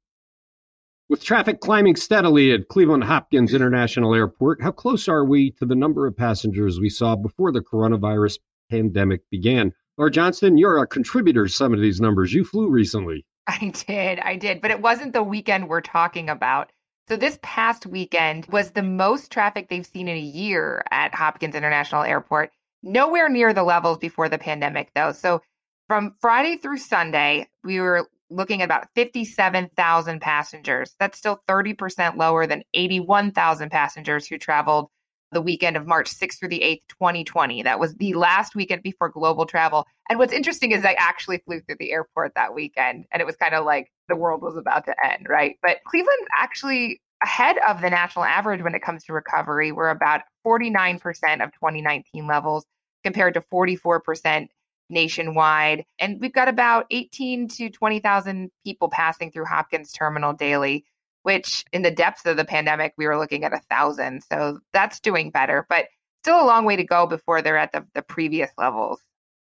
With 1.09 1.21
traffic 1.21 1.59
climbing 1.59 1.97
steadily 1.97 2.53
at 2.53 2.69
Cleveland 2.69 3.03
Hopkins 3.03 3.53
International 3.53 4.15
Airport, 4.15 4.61
how 4.61 4.71
close 4.71 5.09
are 5.09 5.25
we 5.25 5.51
to 5.59 5.65
the 5.65 5.75
number 5.75 6.07
of 6.07 6.15
passengers 6.15 6.79
we 6.79 6.87
saw 6.87 7.17
before 7.17 7.51
the 7.51 7.59
coronavirus 7.59 8.37
pandemic 8.71 9.29
began? 9.29 9.73
Laura 9.97 10.09
Johnston, 10.09 10.57
you're 10.57 10.77
a 10.77 10.87
contributor 10.87 11.45
to 11.45 11.51
some 11.51 11.73
of 11.73 11.81
these 11.81 11.99
numbers. 11.99 12.33
You 12.33 12.45
flew 12.45 12.69
recently. 12.69 13.25
I 13.47 13.73
did. 13.85 14.19
I 14.21 14.37
did. 14.37 14.61
But 14.61 14.71
it 14.71 14.81
wasn't 14.81 15.11
the 15.11 15.21
weekend 15.21 15.67
we're 15.67 15.81
talking 15.81 16.29
about. 16.29 16.71
So 17.09 17.17
this 17.17 17.37
past 17.41 17.85
weekend 17.85 18.45
was 18.45 18.71
the 18.71 18.81
most 18.81 19.29
traffic 19.29 19.67
they've 19.67 19.85
seen 19.85 20.07
in 20.07 20.15
a 20.15 20.21
year 20.21 20.85
at 20.91 21.13
Hopkins 21.13 21.53
International 21.53 22.03
Airport. 22.03 22.53
Nowhere 22.81 23.27
near 23.27 23.53
the 23.53 23.63
levels 23.63 23.97
before 23.97 24.29
the 24.29 24.37
pandemic, 24.37 24.91
though. 24.95 25.11
So 25.11 25.41
from 25.87 26.15
Friday 26.19 26.57
through 26.57 26.77
Sunday, 26.77 27.47
we 27.63 27.79
were 27.79 28.07
looking 28.29 28.61
at 28.61 28.65
about 28.65 28.87
57,000 28.95 30.19
passengers. 30.19 30.95
That's 30.99 31.17
still 31.17 31.41
30% 31.47 32.17
lower 32.17 32.45
than 32.45 32.63
81,000 32.73 33.69
passengers 33.69 34.27
who 34.27 34.37
traveled 34.37 34.89
the 35.31 35.41
weekend 35.41 35.75
of 35.75 35.85
March 35.85 36.09
6th 36.09 36.39
through 36.39 36.49
the 36.49 36.61
8th, 36.61 36.81
2020. 36.89 37.63
That 37.63 37.79
was 37.79 37.95
the 37.95 38.13
last 38.13 38.55
weekend 38.55 38.81
before 38.83 39.09
global 39.09 39.45
travel. 39.45 39.85
And 40.09 40.19
what's 40.19 40.33
interesting 40.33 40.71
is 40.71 40.85
I 40.85 40.95
actually 40.97 41.39
flew 41.39 41.59
through 41.61 41.77
the 41.79 41.91
airport 41.91 42.33
that 42.35 42.53
weekend 42.53 43.05
and 43.11 43.21
it 43.21 43.25
was 43.25 43.35
kind 43.35 43.53
of 43.53 43.65
like 43.65 43.91
the 44.07 44.15
world 44.15 44.41
was 44.41 44.55
about 44.55 44.85
to 44.85 44.95
end, 45.05 45.27
right? 45.29 45.57
But 45.61 45.77
Cleveland 45.85 46.27
actually 46.37 47.01
ahead 47.23 47.57
of 47.67 47.81
the 47.81 47.89
national 47.89 48.25
average 48.25 48.61
when 48.61 48.75
it 48.75 48.81
comes 48.81 49.03
to 49.05 49.13
recovery. 49.13 49.71
We're 49.71 49.89
about 49.89 50.21
49% 50.45 50.95
of 51.43 51.51
2019 51.53 52.27
levels 52.27 52.65
compared 53.03 53.33
to 53.33 53.41
44% 53.41 54.47
nationwide. 54.89 55.85
And 55.99 56.19
we've 56.19 56.33
got 56.33 56.47
about 56.47 56.85
18 56.91 57.47
to 57.49 57.69
20,000 57.69 58.51
people 58.63 58.89
passing 58.89 59.31
through 59.31 59.45
Hopkins 59.45 59.91
Terminal 59.91 60.33
daily, 60.33 60.85
which 61.23 61.65
in 61.73 61.81
the 61.81 61.91
depths 61.91 62.25
of 62.25 62.37
the 62.37 62.45
pandemic, 62.45 62.93
we 62.97 63.07
were 63.07 63.17
looking 63.17 63.43
at 63.43 63.53
a 63.53 63.61
thousand. 63.69 64.23
So 64.31 64.59
that's 64.73 64.99
doing 64.99 65.31
better, 65.31 65.65
but 65.69 65.87
still 66.23 66.41
a 66.41 66.45
long 66.45 66.65
way 66.65 66.75
to 66.75 66.83
go 66.83 67.07
before 67.07 67.41
they're 67.41 67.57
at 67.57 67.71
the, 67.71 67.85
the 67.93 68.01
previous 68.01 68.51
levels. 68.57 68.99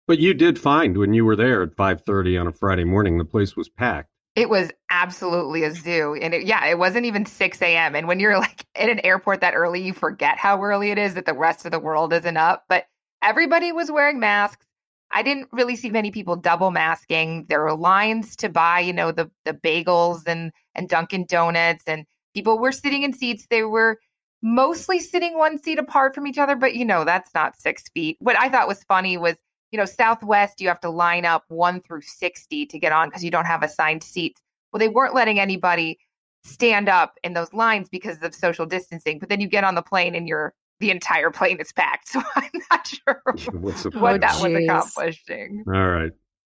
But 0.07 0.19
you 0.19 0.35
did 0.35 0.59
find 0.59 0.99
when 0.99 1.15
you 1.15 1.25
were 1.25 1.37
there 1.37 1.63
at 1.63 1.77
5:30 1.77 2.39
on 2.41 2.47
a 2.47 2.53
Friday 2.53 2.85
morning, 2.85 3.17
the 3.17 3.25
place 3.25 3.57
was 3.57 3.69
packed. 3.69 4.11
It 4.37 4.51
was 4.51 4.71
absolutely 4.91 5.63
a 5.63 5.73
zoo. 5.73 6.19
And 6.21 6.35
it, 6.35 6.45
yeah, 6.45 6.67
it 6.67 6.77
wasn't 6.77 7.07
even 7.07 7.25
6 7.25 7.63
a.m. 7.63 7.95
And 7.95 8.09
when 8.09 8.21
you're 8.21 8.39
like 8.39 8.67
in 8.75 8.91
an 8.91 9.01
airport 9.05 9.41
that 9.41 9.55
early, 9.55 9.81
you 9.83 9.93
forget 9.93 10.37
how 10.39 10.63
early 10.63 10.91
it 10.91 10.99
is 10.99 11.15
that 11.15 11.27
the 11.27 11.35
rest 11.35 11.65
of 11.65 11.71
the 11.71 11.79
world 11.79 12.13
isn't 12.13 12.37
up. 12.37 12.65
But 12.69 12.87
everybody 13.23 13.73
was 13.73 13.91
wearing 13.91 14.19
masks. 14.21 14.67
I 15.15 15.23
didn't 15.23 15.49
really 15.53 15.77
see 15.77 15.91
many 15.91 16.11
people 16.11 16.37
double 16.37 16.71
masking. 16.73 17.47
There 17.49 17.63
were 17.63 17.77
lines 17.77 18.35
to 18.37 18.49
buy, 18.49 18.81
you 18.81 18.93
know, 18.93 19.13
the 19.13 19.31
the 19.45 19.55
bagels 19.55 20.27
and 20.27 20.53
and 20.75 20.89
Dunkin' 20.89 21.27
Donuts, 21.27 21.85
and 21.87 22.05
people 22.35 22.59
were 22.59 22.73
sitting 22.73 23.05
in 23.05 23.13
seats. 23.13 23.47
They 23.49 23.63
were 23.63 23.99
mostly 24.43 25.01
sitting 25.01 25.39
one 25.39 25.59
seat 25.63 25.79
apart 25.79 26.15
from 26.15 26.27
each 26.27 26.37
other, 26.37 26.57
but 26.57 26.75
you 26.75 26.85
know, 26.85 27.05
that's 27.05 27.31
not 27.35 27.57
six 27.57 27.85
feet. 27.95 28.17
What 28.21 28.39
I 28.39 28.49
thought 28.49 28.69
was 28.69 28.83
funny 28.85 29.17
was, 29.17 29.37
you 29.71 29.79
know, 29.79 29.87
Southwest, 29.87 30.61
you 30.61 30.69
have 30.69 30.81
to 30.81 30.91
line 30.91 31.25
up 31.25 31.45
one 31.49 31.81
through 31.81 32.03
60 32.03 32.67
to 32.67 32.79
get 32.79 32.93
on 32.93 33.09
because 33.09 33.25
you 33.25 33.31
don't 33.31 33.47
have 33.47 33.63
assigned 33.63 34.03
seats. 34.03 34.43
Well, 34.73 34.81
they 34.81 34.89
weren't 34.89 35.15
letting 35.15 35.39
anybody 35.39 35.99
stand 36.45 36.89
up 36.89 37.19
in 37.23 37.33
those 37.33 37.53
lines 37.55 37.89
because 37.89 38.21
of 38.23 38.35
social 38.35 38.67
distancing. 38.67 39.19
But 39.19 39.29
then 39.29 39.41
you 39.41 39.49
get 39.49 39.65
on 39.65 39.77
the 39.77 39.83
plane 39.83 40.15
and 40.15 40.29
you're 40.29 40.55
the 40.85 40.91
entire 40.91 41.31
plane 41.31 41.59
is 41.61 41.73
packed. 41.73 42.11
So 42.15 42.23
I'm 42.37 42.51
not 42.71 42.87
sure 42.87 43.23
what 43.55 44.15
oh, 44.15 44.19
that 44.19 44.41
was 44.41 44.53
accomplishing. 44.53 45.65
All 45.67 45.89
right. 45.89 46.13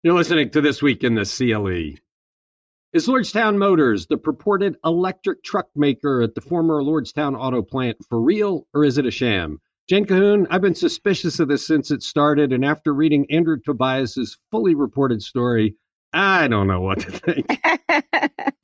You're 0.03 0.15
listening 0.15 0.49
to 0.49 0.61
This 0.61 0.81
Week 0.81 1.03
in 1.03 1.15
the 1.15 1.23
CLE. 1.23 1.97
Is 2.91 3.07
Lordstown 3.07 3.57
Motors, 3.57 4.07
the 4.07 4.17
purported 4.17 4.75
electric 4.83 5.43
truck 5.43 5.67
maker 5.75 6.21
at 6.21 6.35
the 6.35 6.41
former 6.41 6.81
Lordstown 6.81 7.39
auto 7.39 7.61
plant, 7.61 7.97
for 8.09 8.19
real 8.19 8.67
or 8.73 8.83
is 8.83 8.97
it 8.97 9.05
a 9.05 9.11
sham? 9.11 9.59
Jen 9.87 10.05
Cahoon, 10.05 10.47
I've 10.49 10.61
been 10.61 10.75
suspicious 10.75 11.39
of 11.39 11.47
this 11.47 11.65
since 11.65 11.91
it 11.91 12.01
started, 12.01 12.51
and 12.51 12.65
after 12.65 12.93
reading 12.93 13.27
Andrew 13.29 13.57
Tobias's 13.63 14.37
fully 14.49 14.73
reported 14.73 15.21
story, 15.21 15.75
I 16.11 16.47
don't 16.47 16.67
know 16.67 16.81
what 16.81 16.99
to 17.01 17.11
think. 17.11 17.45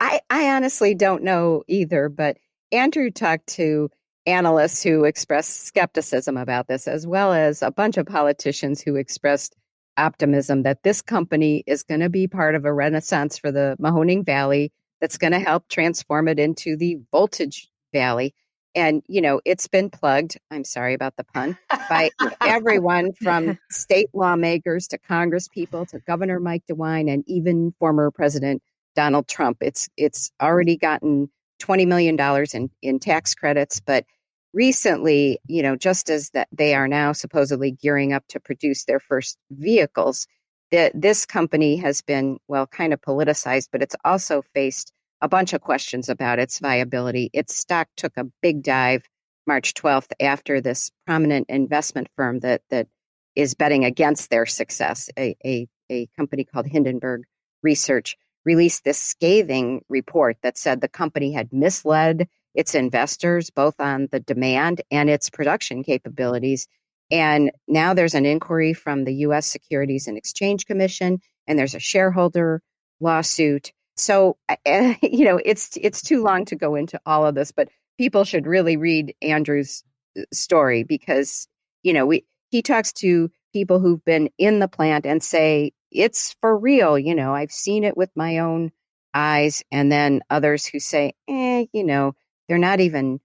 I, 0.00 0.20
I 0.28 0.50
honestly 0.50 0.94
don't 0.94 1.22
know 1.22 1.62
either, 1.68 2.08
but 2.08 2.38
Andrew 2.72 3.10
talked 3.10 3.46
to 3.48 3.88
analysts 4.26 4.82
who 4.82 5.04
expressed 5.04 5.66
skepticism 5.66 6.36
about 6.36 6.68
this, 6.68 6.86
as 6.86 7.06
well 7.06 7.32
as 7.32 7.62
a 7.62 7.70
bunch 7.70 7.96
of 7.96 8.06
politicians 8.06 8.80
who 8.80 8.96
expressed 8.96 9.56
optimism 9.96 10.62
that 10.62 10.82
this 10.82 11.02
company 11.02 11.62
is 11.66 11.82
going 11.82 12.00
to 12.00 12.08
be 12.08 12.26
part 12.26 12.54
of 12.54 12.64
a 12.64 12.72
renaissance 12.72 13.38
for 13.38 13.52
the 13.52 13.76
Mahoning 13.80 14.24
Valley 14.24 14.72
that's 15.00 15.18
going 15.18 15.32
to 15.32 15.40
help 15.40 15.68
transform 15.68 16.28
it 16.28 16.38
into 16.38 16.76
the 16.76 16.98
Voltage 17.10 17.68
Valley. 17.92 18.34
And, 18.74 19.02
you 19.06 19.20
know, 19.20 19.40
it's 19.44 19.66
been 19.66 19.90
plugged, 19.90 20.38
I'm 20.50 20.64
sorry 20.64 20.94
about 20.94 21.16
the 21.16 21.24
pun, 21.24 21.58
by 21.90 22.10
everyone 22.40 23.12
from 23.22 23.58
state 23.70 24.08
lawmakers 24.14 24.88
to 24.88 24.98
Congress 24.98 25.48
people 25.48 25.84
to 25.86 25.98
Governor 26.00 26.40
Mike 26.40 26.62
DeWine 26.70 27.12
and 27.12 27.24
even 27.26 27.74
former 27.78 28.10
President 28.10 28.62
Donald 28.94 29.28
Trump. 29.28 29.58
It's 29.60 29.88
it's 29.96 30.30
already 30.40 30.76
gotten 30.76 31.30
$20 31.62 31.86
million 31.86 32.18
in, 32.52 32.70
in 32.82 32.98
tax 32.98 33.34
credits. 33.34 33.80
But 33.80 34.04
recently, 34.52 35.38
you 35.46 35.62
know, 35.62 35.76
just 35.76 36.10
as 36.10 36.30
that 36.30 36.48
they 36.52 36.74
are 36.74 36.88
now 36.88 37.12
supposedly 37.12 37.70
gearing 37.70 38.12
up 38.12 38.24
to 38.28 38.40
produce 38.40 38.84
their 38.84 39.00
first 39.00 39.38
vehicles, 39.50 40.26
that 40.70 40.92
this 40.94 41.26
company 41.26 41.76
has 41.76 42.00
been, 42.00 42.38
well, 42.48 42.66
kind 42.66 42.92
of 42.92 43.00
politicized, 43.00 43.68
but 43.70 43.82
it's 43.82 43.96
also 44.04 44.42
faced 44.54 44.92
a 45.20 45.28
bunch 45.28 45.52
of 45.52 45.60
questions 45.60 46.08
about 46.08 46.38
its 46.38 46.58
viability. 46.58 47.30
Its 47.32 47.54
stock 47.54 47.88
took 47.96 48.16
a 48.16 48.26
big 48.40 48.62
dive 48.62 49.08
March 49.46 49.74
12th 49.74 50.12
after 50.20 50.60
this 50.60 50.90
prominent 51.06 51.48
investment 51.48 52.08
firm 52.16 52.40
that 52.40 52.62
that 52.70 52.88
is 53.34 53.54
betting 53.54 53.84
against 53.84 54.30
their 54.30 54.46
success, 54.46 55.08
a, 55.18 55.36
a, 55.44 55.66
a 55.90 56.06
company 56.16 56.44
called 56.44 56.66
Hindenburg 56.66 57.22
Research, 57.62 58.16
released 58.44 58.84
this 58.84 58.98
scathing 58.98 59.84
report 59.88 60.36
that 60.42 60.58
said 60.58 60.80
the 60.80 60.88
company 60.88 61.32
had 61.32 61.52
misled 61.52 62.28
its 62.54 62.74
investors 62.74 63.50
both 63.50 63.80
on 63.80 64.08
the 64.10 64.20
demand 64.20 64.82
and 64.90 65.08
its 65.08 65.30
production 65.30 65.82
capabilities. 65.82 66.66
And 67.10 67.50
now 67.68 67.94
there's 67.94 68.14
an 68.14 68.26
inquiry 68.26 68.74
from 68.74 69.04
the 69.04 69.14
US 69.26 69.46
Securities 69.46 70.06
and 70.06 70.16
Exchange 70.16 70.66
Commission 70.66 71.20
and 71.46 71.58
there's 71.58 71.74
a 71.74 71.80
shareholder 71.80 72.62
lawsuit. 73.00 73.72
So, 73.96 74.36
you 74.66 75.24
know, 75.24 75.40
it's 75.44 75.76
it's 75.80 76.02
too 76.02 76.22
long 76.22 76.44
to 76.46 76.56
go 76.56 76.74
into 76.74 77.00
all 77.06 77.26
of 77.26 77.34
this, 77.34 77.52
but 77.52 77.68
people 77.98 78.24
should 78.24 78.46
really 78.46 78.76
read 78.76 79.14
Andrew's 79.22 79.84
uh, 80.18 80.22
story 80.32 80.82
because, 80.82 81.46
you 81.82 81.92
know, 81.92 82.06
we 82.06 82.24
he 82.50 82.62
talks 82.62 82.92
to 82.94 83.30
people 83.52 83.80
who've 83.80 84.04
been 84.04 84.30
in 84.38 84.58
the 84.60 84.68
plant 84.68 85.06
and 85.06 85.22
say 85.22 85.72
it's 85.92 86.34
for 86.40 86.56
real. 86.56 86.98
You 86.98 87.14
know, 87.14 87.34
I've 87.34 87.52
seen 87.52 87.84
it 87.84 87.96
with 87.96 88.10
my 88.16 88.38
own 88.38 88.72
eyes. 89.14 89.62
And 89.70 89.90
then 89.90 90.22
others 90.30 90.66
who 90.66 90.80
say, 90.80 91.14
eh, 91.28 91.66
you 91.72 91.84
know, 91.84 92.14
they're 92.48 92.58
not 92.58 92.80
even 92.80 93.20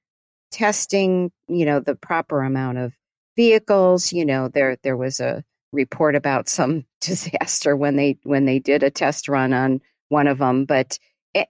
testing, 0.51 1.32
you 1.47 1.65
know, 1.65 1.80
the 1.80 1.95
proper 1.95 2.41
amount 2.41 2.77
of 2.77 2.93
vehicles. 3.36 4.12
You 4.12 4.25
know, 4.25 4.49
there 4.49 4.77
there 4.84 4.97
was 4.97 5.19
a 5.19 5.43
report 5.71 6.15
about 6.15 6.49
some 6.49 6.86
disaster 7.01 7.75
when 7.75 7.95
they 7.95 8.17
when 8.23 8.45
they 8.45 8.60
did 8.60 8.84
a 8.84 8.91
test 8.91 9.27
run 9.27 9.53
on 9.53 9.82
one 10.10 10.27
of 10.27 10.39
them. 10.39 10.65
But 10.65 10.97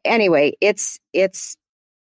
anyway, 0.06 0.54
it's 0.62 1.00
it's 1.14 1.58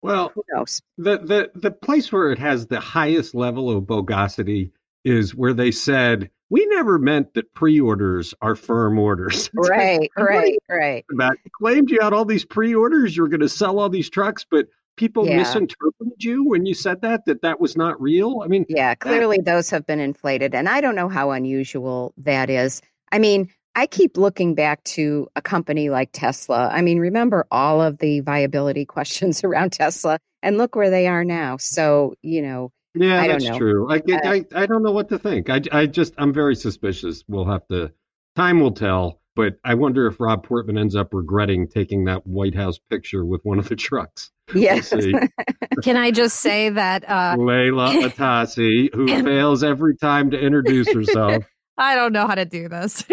well, 0.01 0.31
who 0.33 0.43
knows? 0.53 0.81
The 0.97 1.17
the 1.17 1.51
the 1.55 1.71
place 1.71 2.11
where 2.11 2.31
it 2.31 2.39
has 2.39 2.67
the 2.67 2.79
highest 2.79 3.35
level 3.35 3.69
of 3.69 3.83
bogosity 3.83 4.71
is 5.03 5.35
where 5.35 5.53
they 5.53 5.71
said 5.71 6.29
we 6.49 6.65
never 6.67 6.97
meant 6.97 7.33
that 7.35 7.53
pre-orders 7.53 8.33
are 8.41 8.55
firm 8.55 8.97
orders. 8.97 9.49
Right, 9.59 10.09
right, 10.17 10.57
right. 10.69 11.05
About 11.11 11.37
claimed 11.51 11.91
you 11.91 11.99
had 12.01 12.13
all 12.13 12.25
these 12.25 12.45
pre-orders, 12.45 13.15
you 13.15 13.23
were 13.23 13.29
going 13.29 13.39
to 13.41 13.49
sell 13.49 13.79
all 13.79 13.89
these 13.89 14.09
trucks, 14.09 14.45
but 14.49 14.67
people 14.97 15.27
yeah. 15.27 15.37
misinterpreted 15.37 16.23
you 16.23 16.43
when 16.43 16.65
you 16.65 16.73
said 16.73 17.01
that 17.01 17.25
that 17.25 17.41
that 17.41 17.59
was 17.59 17.77
not 17.77 17.99
real. 18.01 18.41
I 18.43 18.47
mean, 18.47 18.65
yeah, 18.67 18.95
clearly 18.95 19.37
that, 19.37 19.45
those 19.45 19.69
have 19.69 19.85
been 19.85 19.99
inflated, 19.99 20.55
and 20.55 20.67
I 20.67 20.81
don't 20.81 20.95
know 20.95 21.09
how 21.09 21.31
unusual 21.31 22.13
that 22.17 22.49
is. 22.49 22.81
I 23.11 23.19
mean, 23.19 23.49
I 23.75 23.85
keep 23.85 24.17
looking 24.17 24.55
back 24.55 24.83
to 24.85 25.27
a 25.35 25.41
company 25.41 25.89
like 25.89 26.09
Tesla. 26.13 26.69
I 26.71 26.81
mean, 26.81 26.99
remember 26.99 27.45
all 27.51 27.81
of 27.81 27.99
the 27.99 28.21
viability 28.21 28.85
questions 28.85 29.43
around 29.43 29.73
Tesla, 29.73 30.19
and 30.41 30.57
look 30.57 30.75
where 30.75 30.89
they 30.89 31.07
are 31.07 31.23
now. 31.23 31.57
So 31.57 32.15
you 32.21 32.41
know 32.41 32.71
yeah, 32.95 33.27
that's 33.27 33.57
true. 33.57 33.91
I, 33.91 33.97
uh, 33.97 34.19
I 34.23 34.45
I 34.55 34.65
don't 34.65 34.83
know 34.83 34.91
what 34.91 35.09
to 35.09 35.19
think. 35.19 35.49
I 35.49 35.61
I 35.71 35.85
just 35.85 36.13
I'm 36.17 36.33
very 36.33 36.55
suspicious. 36.55 37.23
We'll 37.27 37.45
have 37.45 37.67
to 37.67 37.91
time 38.35 38.59
will 38.59 38.71
tell. 38.71 39.19
But 39.35 39.57
I 39.63 39.75
wonder 39.75 40.05
if 40.07 40.19
Rob 40.19 40.43
Portman 40.43 40.77
ends 40.77 40.97
up 40.97 41.13
regretting 41.13 41.67
taking 41.67 42.05
that 42.05 42.27
White 42.27 42.55
House 42.55 42.77
picture 42.89 43.23
with 43.23 43.41
one 43.45 43.57
of 43.57 43.69
the 43.69 43.75
trucks. 43.75 44.31
Yes. 44.53 44.91
We'll 44.91 45.21
Can 45.83 45.95
I 45.95 46.11
just 46.11 46.41
say 46.41 46.69
that 46.69 47.09
uh, 47.09 47.37
Leila 47.39 47.93
Atassi, 48.09 48.93
who 48.93 49.07
fails 49.23 49.63
every 49.63 49.95
time 49.95 50.31
to 50.31 50.37
introduce 50.37 50.91
herself. 50.91 51.45
I 51.77 51.95
don't 51.95 52.11
know 52.11 52.27
how 52.27 52.35
to 52.35 52.43
do 52.43 52.67
this. 52.67 53.05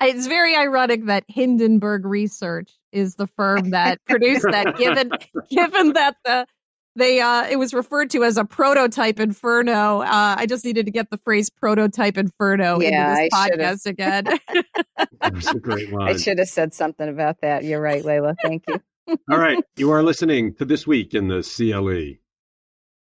it's 0.00 0.26
very 0.26 0.56
ironic 0.56 1.04
that 1.06 1.24
Hindenburg 1.28 2.06
Research 2.06 2.70
is 2.90 3.16
the 3.16 3.26
firm 3.26 3.70
that 3.70 4.02
produced 4.06 4.46
that. 4.50 4.78
Given 4.78 5.10
given 5.50 5.92
that 5.92 6.16
the 6.24 6.46
they 6.96 7.20
uh 7.20 7.46
it 7.48 7.56
was 7.56 7.72
referred 7.72 8.10
to 8.10 8.24
as 8.24 8.36
a 8.36 8.44
prototype 8.44 9.18
inferno. 9.18 10.00
Uh, 10.02 10.34
I 10.38 10.46
just 10.46 10.64
needed 10.64 10.86
to 10.86 10.92
get 10.92 11.10
the 11.10 11.18
phrase 11.18 11.50
prototype 11.50 12.18
inferno 12.18 12.80
Yeah, 12.80 13.12
into 13.12 13.22
this 13.22 13.30
I 13.32 13.50
podcast 13.50 13.86
again. 13.86 14.24
That 15.20 15.34
was 15.34 15.46
a 15.48 15.60
great 15.60 15.92
line. 15.92 16.08
I 16.08 16.16
should 16.16 16.38
have 16.38 16.48
said 16.48 16.74
something 16.74 17.08
about 17.08 17.40
that. 17.42 17.62
You're 17.62 17.80
right, 17.80 18.04
Leila. 18.04 18.34
Thank 18.42 18.64
you. 18.66 18.80
All 19.30 19.38
right. 19.38 19.62
You 19.76 19.90
are 19.92 20.02
listening 20.02 20.54
to 20.56 20.64
This 20.64 20.84
Week 20.86 21.14
in 21.14 21.28
the 21.28 21.42
CLE. 21.42 22.18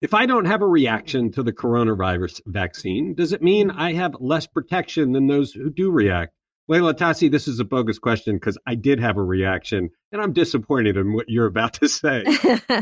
If 0.01 0.15
I 0.15 0.27
don't 0.27 0.45
have 0.47 0.63
a 0.63 0.67
reaction 0.67 1.31
to 1.33 1.43
the 1.43 1.53
coronavirus 1.53 2.41
vaccine, 2.47 3.15
does 3.15 3.33
it 3.33 3.43
mean 3.43 3.71
I 3.71 3.93
have 3.93 4.15
less 4.21 4.47
protection 4.47 5.13
than 5.13 5.27
those 5.27 5.53
who 5.53 5.71
do 5.71 5.91
react? 5.91 6.33
Leila 6.71 6.95
Tassi, 6.95 7.31
this 7.31 7.49
is 7.49 7.61
a 7.61 7.65
bogus 7.65 7.99
question 7.99 8.37
because 8.37 8.59
I 8.67 8.75
did 8.75 9.01
have 9.01 9.17
a 9.17 9.23
reaction 9.23 9.89
and 10.13 10.21
I'm 10.21 10.35
disappointed 10.35 10.99
in 10.99 11.15
what 11.15 11.31
you're 11.31 11.47
about 11.47 11.73
to 11.75 11.89
say. 11.89 12.25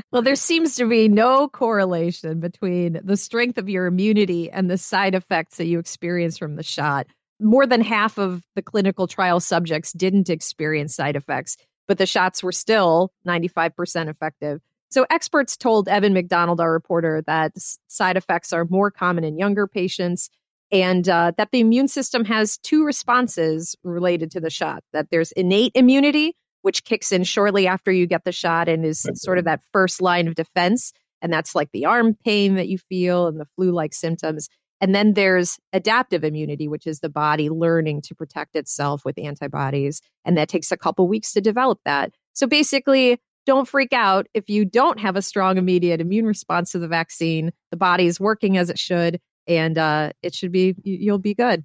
well, 0.10 0.22
there 0.22 0.34
seems 0.34 0.74
to 0.76 0.88
be 0.88 1.08
no 1.08 1.48
correlation 1.48 2.40
between 2.40 3.00
the 3.04 3.16
strength 3.16 3.58
of 3.58 3.68
your 3.68 3.86
immunity 3.86 4.50
and 4.50 4.68
the 4.68 4.76
side 4.76 5.14
effects 5.14 5.58
that 5.58 5.66
you 5.66 5.78
experience 5.78 6.36
from 6.36 6.56
the 6.56 6.64
shot. 6.64 7.06
More 7.38 7.64
than 7.64 7.80
half 7.80 8.18
of 8.18 8.42
the 8.56 8.62
clinical 8.62 9.06
trial 9.06 9.38
subjects 9.38 9.92
didn't 9.92 10.30
experience 10.30 10.96
side 10.96 11.14
effects, 11.14 11.56
but 11.86 11.98
the 11.98 12.06
shots 12.06 12.42
were 12.42 12.52
still 12.52 13.12
95% 13.26 14.08
effective. 14.08 14.60
So 14.88 15.06
experts 15.10 15.56
told 15.56 15.88
Evan 15.88 16.12
McDonald, 16.12 16.60
our 16.60 16.72
reporter, 16.72 17.22
that 17.26 17.52
side 17.86 18.16
effects 18.16 18.52
are 18.52 18.66
more 18.68 18.90
common 18.90 19.22
in 19.22 19.38
younger 19.38 19.68
patients 19.68 20.28
and 20.72 21.08
uh, 21.08 21.32
that 21.36 21.50
the 21.52 21.60
immune 21.60 21.88
system 21.88 22.24
has 22.24 22.58
two 22.58 22.84
responses 22.84 23.76
related 23.84 24.30
to 24.32 24.40
the 24.40 24.50
shot 24.50 24.82
that 24.92 25.10
there's 25.10 25.32
innate 25.32 25.72
immunity, 25.74 26.36
which 26.62 26.84
kicks 26.84 27.12
in 27.12 27.24
shortly 27.24 27.66
after 27.66 27.92
you 27.92 28.06
get 28.06 28.24
the 28.24 28.32
shot 28.32 28.68
and 28.68 28.84
is 28.84 29.06
sort 29.14 29.38
of 29.38 29.44
that 29.44 29.62
first 29.72 30.02
line 30.02 30.26
of 30.26 30.34
defense. 30.34 30.92
And 31.22 31.32
that's 31.32 31.54
like 31.54 31.70
the 31.72 31.86
arm 31.86 32.14
pain 32.24 32.56
that 32.56 32.68
you 32.68 32.78
feel 32.78 33.26
and 33.26 33.40
the 33.40 33.46
flu 33.56 33.70
like 33.70 33.94
symptoms. 33.94 34.48
And 34.80 34.94
then 34.94 35.14
there's 35.14 35.58
adaptive 35.72 36.24
immunity, 36.24 36.68
which 36.68 36.86
is 36.86 37.00
the 37.00 37.08
body 37.08 37.48
learning 37.48 38.02
to 38.02 38.14
protect 38.14 38.56
itself 38.56 39.04
with 39.04 39.18
antibodies. 39.18 40.02
And 40.24 40.36
that 40.36 40.48
takes 40.48 40.70
a 40.70 40.76
couple 40.76 41.08
weeks 41.08 41.32
to 41.32 41.40
develop 41.40 41.80
that. 41.84 42.12
So 42.34 42.46
basically, 42.46 43.18
don't 43.46 43.68
freak 43.68 43.92
out 43.92 44.26
if 44.34 44.50
you 44.50 44.64
don't 44.64 44.98
have 44.98 45.16
a 45.16 45.22
strong 45.22 45.56
immediate 45.56 46.00
immune 46.00 46.26
response 46.26 46.72
to 46.72 46.78
the 46.78 46.88
vaccine. 46.88 47.52
The 47.70 47.76
body 47.76 48.06
is 48.06 48.20
working 48.20 48.58
as 48.58 48.68
it 48.68 48.78
should, 48.78 49.20
and 49.46 49.78
uh, 49.78 50.10
it 50.22 50.34
should 50.34 50.52
be, 50.52 50.74
you- 50.82 50.98
you'll 51.00 51.18
be 51.18 51.34
good. 51.34 51.64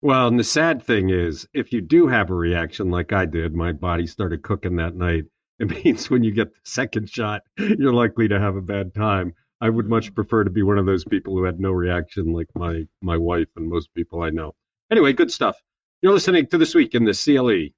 Well, 0.00 0.28
and 0.28 0.38
the 0.38 0.44
sad 0.44 0.82
thing 0.82 1.10
is, 1.10 1.46
if 1.54 1.72
you 1.72 1.80
do 1.80 2.06
have 2.06 2.30
a 2.30 2.34
reaction 2.34 2.90
like 2.90 3.12
I 3.12 3.26
did, 3.26 3.54
my 3.54 3.72
body 3.72 4.06
started 4.06 4.42
cooking 4.42 4.76
that 4.76 4.94
night. 4.94 5.24
It 5.60 5.84
means 5.84 6.08
when 6.08 6.22
you 6.22 6.30
get 6.30 6.54
the 6.54 6.60
second 6.62 7.10
shot, 7.10 7.42
you're 7.58 7.92
likely 7.92 8.28
to 8.28 8.38
have 8.38 8.54
a 8.54 8.60
bad 8.62 8.94
time. 8.94 9.34
I 9.60 9.68
would 9.70 9.88
much 9.88 10.14
prefer 10.14 10.44
to 10.44 10.50
be 10.50 10.62
one 10.62 10.78
of 10.78 10.86
those 10.86 11.04
people 11.04 11.34
who 11.36 11.42
had 11.42 11.58
no 11.58 11.72
reaction, 11.72 12.32
like 12.32 12.46
my 12.54 12.84
my 13.02 13.16
wife 13.16 13.48
and 13.56 13.68
most 13.68 13.92
people 13.92 14.22
I 14.22 14.30
know. 14.30 14.54
Anyway, 14.88 15.12
good 15.14 15.32
stuff. 15.32 15.56
You're 16.00 16.12
listening 16.12 16.46
to 16.46 16.58
this 16.58 16.76
week 16.76 16.94
in 16.94 17.04
the 17.06 17.12
CLE. 17.12 17.74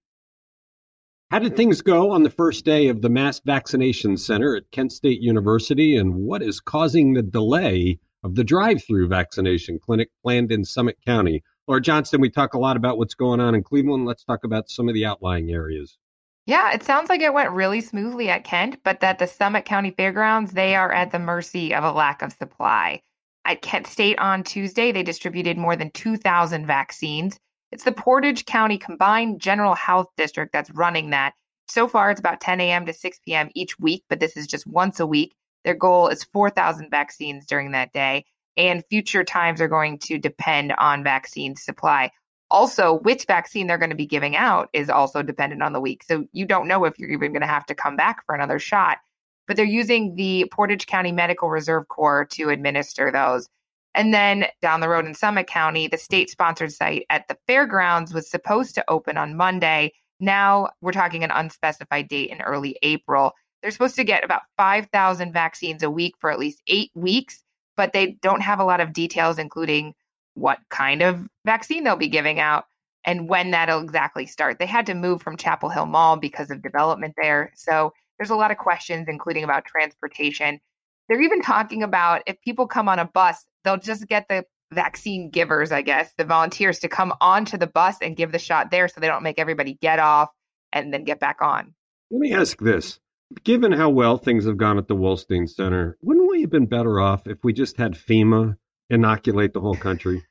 How 1.31 1.39
did 1.39 1.57
things 1.57 1.81
go 1.81 2.11
on 2.11 2.23
the 2.23 2.29
first 2.29 2.67
day 2.67 2.89
of 2.89 3.01
the 3.01 3.09
mass 3.09 3.41
vaccination 3.43 4.19
center 4.19 4.57
at 4.57 4.71
Kent 4.73 4.93
State 4.93 5.23
University, 5.23 5.97
and 5.97 6.15
what 6.17 6.43
is 6.43 6.61
causing 6.61 7.15
the 7.15 7.23
delay 7.23 7.99
of 8.23 8.35
the 8.35 8.45
drive-through 8.45 9.09
vaccination 9.09 9.79
clinic 9.79 10.11
planned 10.23 10.53
in 10.53 10.65
Summit 10.65 10.97
County? 11.07 11.43
Laura 11.67 11.81
Johnston, 11.81 12.21
we 12.21 12.31
talk 12.31 12.55
a 12.55 12.59
lot 12.59 12.77
about 12.77 12.99
what's 12.99 13.15
going 13.15 13.41
on 13.41 13.55
in 13.55 13.63
Cleveland. 13.63 14.05
Let's 14.05 14.25
talk 14.25 14.45
about 14.45 14.71
some 14.71 14.89
of 14.89 14.95
the 14.95 15.07
outlying 15.07 15.51
areas. 15.51 15.99
Yeah, 16.47 16.73
it 16.73 16.83
sounds 16.83 17.09
like 17.09 17.21
it 17.21 17.35
went 17.35 17.53
really 17.53 17.81
smoothly 17.81 18.29
at 18.29 18.45
Kent, 18.45 18.79
but 18.83 19.01
that 19.01 19.19
the 19.19 19.27
Summit 19.27 19.65
County 19.67 19.93
Fairgrounds, 19.93 20.53
they 20.53 20.75
are 20.75 20.91
at 20.91 21.13
the 21.13 21.19
mercy 21.19 21.73
of 21.75 21.85
a 21.85 21.93
lack 21.93 22.23
of 22.23 22.33
supply. 22.33 23.03
At 23.45 23.63
Kent 23.63 23.87
State 23.87 24.19
on 24.19 24.43
Tuesday, 24.43 24.91
they 24.91 25.03
distributed 25.03 25.57
more 25.57 25.77
than 25.77 25.91
2,000 25.93 26.67
vaccines. 26.67 27.39
It's 27.73 27.85
the 27.85 27.93
Portage 27.93 28.47
County 28.47 28.79
Combined 28.79 29.41
General 29.41 29.75
Health 29.75 30.09
District 30.17 30.53
that's 30.53 30.71
running 30.73 31.11
that. 31.11 31.35
So 31.69 31.87
far, 31.87 32.11
it's 32.11 32.19
about 32.19 32.41
10 32.41 32.61
a.m. 32.61 32.85
to 32.87 32.93
6 32.93 33.21
p.m. 33.25 33.49
each 33.55 33.79
week, 33.79 34.03
but 34.09 34.19
this 34.19 34.37
is 34.37 34.49
just 34.49 34.67
once 34.67 34.99
a 34.99 35.07
week. 35.07 35.37
Their 35.65 35.75
goal 35.75 36.09
is 36.09 36.25
4,000 36.25 36.91
vaccines 36.91 37.47
during 37.47 37.73
that 37.73 37.93
day, 37.93 38.25
and 38.57 38.85
future 38.91 39.25
times 39.25 39.61
are 39.61 39.69
going 39.69 39.99
to 40.01 40.19
depend 40.19 40.73
on 40.79 41.05
vaccine 41.05 41.57
supply. 41.57 42.11
Also, 42.51 42.99
which 43.01 43.27
vaccine 43.27 43.67
they're 43.67 43.79
going 43.79 43.91
to 43.91 43.97
be 43.97 44.07
giving 44.07 44.35
out 44.35 44.69
is 44.73 44.91
also 44.91 45.23
dependent 45.23 45.63
on 45.63 45.73
the 45.73 45.81
week. 45.81 46.03
So 46.03 46.25
you 46.33 46.45
don't 46.45 46.67
know 46.67 46.85
if 46.85 46.99
you're 46.99 47.11
even 47.11 47.33
going 47.33 47.43
to 47.43 47.47
have 47.47 47.67
to 47.67 47.75
come 47.75 47.97
back 47.97 48.25
for 48.27 48.35
another 48.35 48.59
shot. 48.59 48.99
But 49.47 49.57
they're 49.57 49.65
using 49.65 50.17
the 50.17 50.47
Portage 50.53 50.87
County 50.87 51.13
Medical 51.13 51.49
Reserve 51.49 51.89
Corps 51.89 52.25
to 52.33 52.51
administer 52.51 53.11
those. 53.13 53.49
And 53.95 54.15
then 54.15 54.47
down 54.63 54.81
the 54.81 54.89
road 54.89 55.07
in 55.07 55.15
Summit 55.15 55.47
County, 55.47 55.89
the 55.89 55.99
state 55.99 56.31
sponsored 56.31 56.73
site 56.73 57.05
at 57.11 57.27
the 57.29 57.37
fairgrounds 57.47 58.15
was 58.15 58.31
supposed 58.31 58.75
to 58.77 58.85
open 58.89 59.17
on 59.17 59.37
Monday. 59.37 59.93
Now 60.21 60.71
we're 60.81 60.93
talking 60.93 61.25
an 61.25 61.33
unspecified 61.33 62.09
date 62.09 62.31
in 62.31 62.41
early 62.43 62.77
April. 62.83 63.33
They're 63.63 63.71
supposed 63.71 63.97
to 63.97 64.05
get 64.05 64.25
about 64.25 64.43
5,000 64.57 65.33
vaccines 65.33 65.83
a 65.83 65.91
week 65.91 66.15
for 66.19 66.31
at 66.31 66.39
least 66.39 66.63
eight 66.67 66.91
weeks, 66.95 67.43
but 67.77 67.93
they 67.93 68.13
don't 68.23 68.41
have 68.41 68.61
a 68.61 68.65
lot 68.65 68.81
of 68.81 68.93
details, 68.93 69.39
including 69.39 69.95
what 70.35 70.59
kind 70.71 71.03
of 71.03 71.29
vaccine 71.45 71.85
they'll 71.85 71.97
be 71.97 72.09
giving 72.09 72.41
out 72.41 72.65
and 73.05 73.29
when 73.29 73.51
that'll 73.51 73.81
exactly 73.81 74.27
start. 74.27 74.59
They 74.59 74.67
had 74.67 74.87
to 74.87 74.95
move 74.95 75.23
from 75.23 75.37
Chapel 75.37 75.69
Hill 75.69 75.87
Mall 75.87 76.17
because 76.17 76.51
of 76.51 76.63
development 76.63 77.15
there. 77.21 77.53
So 77.55 77.93
there's 78.19 78.31
a 78.31 78.37
lot 78.37 78.51
of 78.51 78.59
questions, 78.59 79.07
including 79.09 79.45
about 79.45 79.65
transportation. 79.65 80.61
They're 81.09 81.23
even 81.23 81.43
talking 81.43 81.83
about 81.83 82.23
if 82.27 82.41
people 82.43 82.67
come 82.67 82.89
on 82.89 82.99
a 82.99 83.05
bus, 83.07 83.45
they'll 83.65 83.79
just 83.79 84.07
get 84.07 84.27
the 84.29 84.45
vaccine 84.73 85.31
givers, 85.31 85.73
I 85.73 85.83
guess, 85.83 86.13
the 86.17 86.25
volunteers 86.25 86.79
to 86.81 86.89
come 86.89 87.13
onto 87.21 87.57
the 87.57 87.67
bus 87.67 87.97
and 88.01 88.17
give 88.17 88.33
the 88.33 88.39
shot 88.39 88.71
there 88.71 88.87
so 88.87 89.01
they 89.01 89.09
don't 89.09 89.23
make 89.23 89.39
everybody 89.39 89.75
get 89.81 89.99
off 89.99 90.29
and 90.73 90.93
then 90.93 91.05
get 91.05 91.19
back 91.19 91.39
on. 91.41 91.75
Let 92.11 92.21
me 92.21 92.33
ask 92.33 92.59
this. 92.61 93.01
Given 93.45 93.71
how 93.73 93.91
well 93.91 94.19
things 94.19 94.45
have 94.47 94.57
gone 94.57 94.77
at 94.79 94.89
the 94.89 94.97
Wolstein 94.97 95.49
Center, 95.49 95.97
wouldn't 96.03 96.29
we 96.31 96.41
have 96.41 96.51
been 96.51 96.67
better 96.67 96.99
off 97.01 97.27
if 97.27 97.45
we 97.45 97.53
just 97.53 97.77
had 97.77 97.93
FEMA 97.95 98.57
inoculate 98.91 99.53
the 99.53 99.61
whole 99.61 99.77
country? 99.77 100.25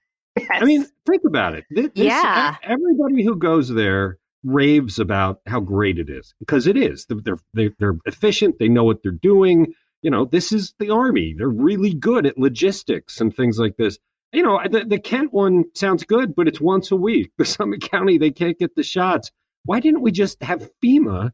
I 0.52 0.66
mean, 0.66 0.86
think 1.06 1.24
about 1.26 1.56
it. 1.56 1.66
This- 1.70 1.92
Yeah. 1.96 2.56
everybody 2.64 3.24
who 3.24 3.36
goes 3.38 3.70
there 3.70 4.18
raves 4.44 5.00
about 5.00 5.42
how 5.48 5.60
great 5.60 5.98
it 5.98 6.10
is 6.10 6.34
because 6.40 6.68
it 6.68 6.78
is. 6.78 7.06
They're 7.06 7.38
they're 7.54 7.72
they're 7.80 7.98
efficient. 8.06 8.60
They 8.60 8.68
know 8.70 8.84
what 8.84 9.02
they're 9.04 9.12
doing. 9.12 9.74
You 10.02 10.12
know, 10.12 10.26
this 10.26 10.52
is 10.52 10.74
the 10.80 10.90
army. 10.92 11.34
They're 11.38 11.50
really 11.50 11.94
good 11.94 12.26
at 12.26 12.38
logistics 12.38 13.20
and 13.20 13.36
things 13.36 13.60
like 13.60 13.76
this. 13.78 13.98
You 14.32 14.44
know, 14.44 14.62
the, 14.70 14.86
the 14.86 15.00
Kent 15.00 15.34
one 15.34 15.66
sounds 15.74 16.04
good, 16.04 16.36
but 16.36 16.48
it's 16.48 16.62
once 16.62 16.92
a 16.92 16.96
week. 16.96 17.32
The 17.38 17.46
Summit 17.46 17.82
County, 17.82 18.18
they 18.18 18.32
can't 18.32 18.58
get 18.60 18.76
the 18.76 18.84
shots. 18.84 19.32
Why 19.66 19.80
didn't 19.80 20.02
we 20.02 20.12
just 20.12 20.42
have 20.44 20.70
FEMA 20.84 21.32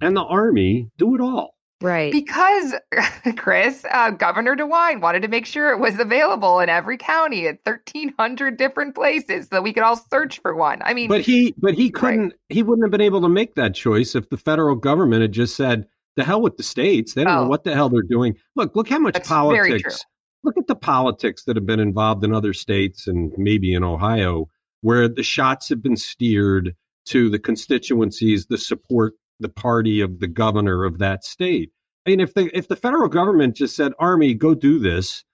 and 0.00 0.16
the 0.16 0.22
army 0.24 0.88
do 0.98 1.14
it 1.14 1.20
all? 1.20 1.54
Right. 1.80 2.10
Because, 2.10 2.74
Chris, 3.36 3.84
uh, 3.92 4.10
Governor 4.10 4.56
DeWine 4.56 5.00
wanted 5.00 5.22
to 5.22 5.28
make 5.28 5.46
sure 5.46 5.70
it 5.70 5.78
was 5.78 5.98
available 6.00 6.58
in 6.58 6.68
every 6.68 6.96
county 6.96 7.46
at 7.46 7.58
1,300 7.64 8.56
different 8.56 8.96
places 8.96 9.46
so 9.48 9.62
we 9.62 9.72
could 9.72 9.84
all 9.84 9.96
search 10.10 10.40
for 10.40 10.56
one. 10.56 10.80
I 10.84 10.92
mean, 10.92 11.08
But 11.08 11.20
he, 11.20 11.54
but 11.56 11.74
he 11.74 11.90
couldn't. 11.90 12.34
He 12.48 12.64
wouldn't 12.64 12.84
have 12.84 12.90
been 12.90 13.00
able 13.00 13.20
to 13.20 13.28
make 13.28 13.54
that 13.54 13.74
choice 13.76 14.16
if 14.16 14.28
the 14.28 14.36
federal 14.36 14.74
government 14.74 15.22
had 15.22 15.30
just 15.30 15.54
said, 15.54 15.86
"The 16.16 16.24
hell 16.24 16.40
with 16.42 16.56
the 16.56 16.64
states. 16.64 17.14
They 17.14 17.22
don't 17.22 17.32
Oh. 17.32 17.42
know 17.44 17.48
what 17.48 17.62
the 17.62 17.74
hell 17.74 17.88
they're 17.88 18.02
doing." 18.02 18.34
Look, 18.56 18.74
look 18.74 18.88
how 18.88 18.98
much 18.98 19.14
That's 19.14 19.28
very 19.28 19.70
true. 19.70 19.78
politics. 19.78 20.04
Look 20.42 20.56
at 20.58 20.66
the 20.66 20.74
politics 20.76 21.44
that 21.44 21.54
have 21.56 21.66
been 21.66 21.80
involved 21.80 22.24
in 22.24 22.32
other 22.34 22.52
states 22.52 23.06
and 23.06 23.30
maybe 23.36 23.72
in 23.72 23.84
Ohio, 23.84 24.46
where 24.80 25.08
the 25.08 25.22
shots 25.22 25.68
have 25.68 25.80
been 25.82 25.96
steered 25.96 26.74
to 27.06 27.30
the 27.30 27.38
constituencies 27.38 28.46
the 28.46 28.58
support 28.58 29.14
the 29.40 29.48
party 29.48 30.00
of 30.00 30.20
the 30.20 30.26
governor 30.26 30.84
of 30.84 30.98
that 30.98 31.24
state. 31.24 31.70
I 32.06 32.10
mean, 32.10 32.20
if 32.20 32.34
the 32.34 32.50
if 32.56 32.68
the 32.68 32.76
federal 32.76 33.08
government 33.08 33.56
just 33.56 33.76
said, 33.76 33.92
"Army, 33.98 34.34
go 34.34 34.54
do 34.54 34.78
this," 34.78 35.24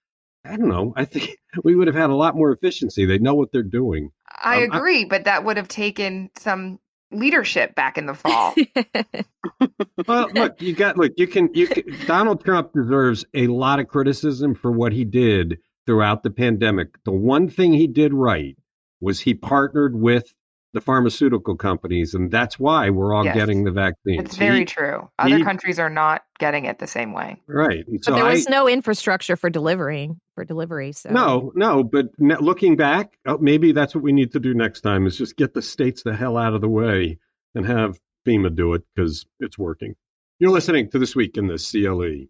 I 0.43 0.57
don't 0.57 0.69
know. 0.69 0.93
I 0.95 1.05
think 1.05 1.37
we 1.63 1.75
would 1.75 1.87
have 1.87 1.95
had 1.95 2.09
a 2.09 2.15
lot 2.15 2.35
more 2.35 2.51
efficiency. 2.51 3.05
They 3.05 3.17
know 3.17 3.35
what 3.35 3.51
they're 3.51 3.63
doing. 3.63 4.09
I 4.43 4.63
um, 4.63 4.71
I- 4.71 4.77
agree, 4.77 5.05
but 5.05 5.25
that 5.25 5.43
would 5.43 5.57
have 5.57 5.67
taken 5.67 6.29
some 6.37 6.79
leadership 7.11 7.75
back 7.75 7.97
in 7.97 8.05
the 8.05 8.13
fall. 8.13 8.55
well, 10.07 10.29
look, 10.33 10.61
you 10.61 10.73
got 10.73 10.97
look. 10.97 11.13
You 11.17 11.27
can 11.27 11.49
you 11.53 11.67
can, 11.67 11.83
Donald 12.05 12.43
Trump 12.43 12.73
deserves 12.73 13.25
a 13.33 13.47
lot 13.47 13.79
of 13.79 13.87
criticism 13.87 14.55
for 14.55 14.71
what 14.71 14.91
he 14.91 15.05
did 15.05 15.57
throughout 15.85 16.23
the 16.23 16.31
pandemic. 16.31 17.03
The 17.03 17.11
one 17.11 17.47
thing 17.49 17.73
he 17.73 17.87
did 17.87 18.13
right 18.13 18.57
was 18.99 19.19
he 19.19 19.33
partnered 19.33 19.95
with 19.95 20.33
the 20.75 20.81
pharmaceutical 20.81 21.55
companies, 21.55 22.13
and 22.13 22.29
that's 22.29 22.59
why 22.59 22.89
we're 22.91 23.13
all 23.13 23.25
Yes. 23.25 23.33
getting 23.35 23.63
the 23.63 23.71
vaccine. 23.71 24.19
It's 24.19 24.35
very 24.37 24.59
He- 24.59 24.65
true. 24.65 25.09
Other 25.17 25.37
he- 25.37 25.43
countries 25.43 25.79
are 25.79 25.89
not 25.89 26.23
getting 26.37 26.65
it 26.65 26.77
the 26.79 26.85
same 26.85 27.13
way. 27.13 27.41
right. 27.47 27.87
And 27.87 27.97
But 27.99 28.05
so 28.05 28.13
there 28.13 28.25
I- 28.25 28.31
was 28.31 28.47
no 28.49 28.67
infrastructure 28.67 29.35
for 29.35 29.49
delivering 29.49 30.19
for 30.35 30.43
delivery. 30.45 30.91
So 30.91 31.09
No, 31.09 31.51
no, 31.55 31.83
but 31.83 32.07
ne- 32.19 32.35
looking 32.37 32.75
back, 32.75 33.17
oh, 33.25 33.37
maybe 33.39 33.71
that's 33.71 33.95
what 33.95 34.03
we 34.03 34.11
need 34.11 34.31
to 34.33 34.39
do 34.39 34.53
next 34.53 34.81
time 34.81 35.07
is 35.07 35.17
just 35.17 35.37
get 35.37 35.53
the 35.53 35.61
states 35.61 36.03
the 36.03 36.13
hell 36.15 36.37
out 36.37 36.53
of 36.53 36.61
the 36.61 36.69
way 36.69 37.17
and 37.55 37.65
have 37.65 37.97
FEMA 38.27 38.53
do 38.53 38.73
it 38.73 38.83
because 38.93 39.25
it's 39.39 39.57
working. 39.57 39.95
You're 40.39 40.51
listening 40.51 40.89
to 40.91 40.99
This 40.99 41.15
Week 41.15 41.37
in 41.37 41.47
the 41.47 41.57
CLE. 41.57 42.27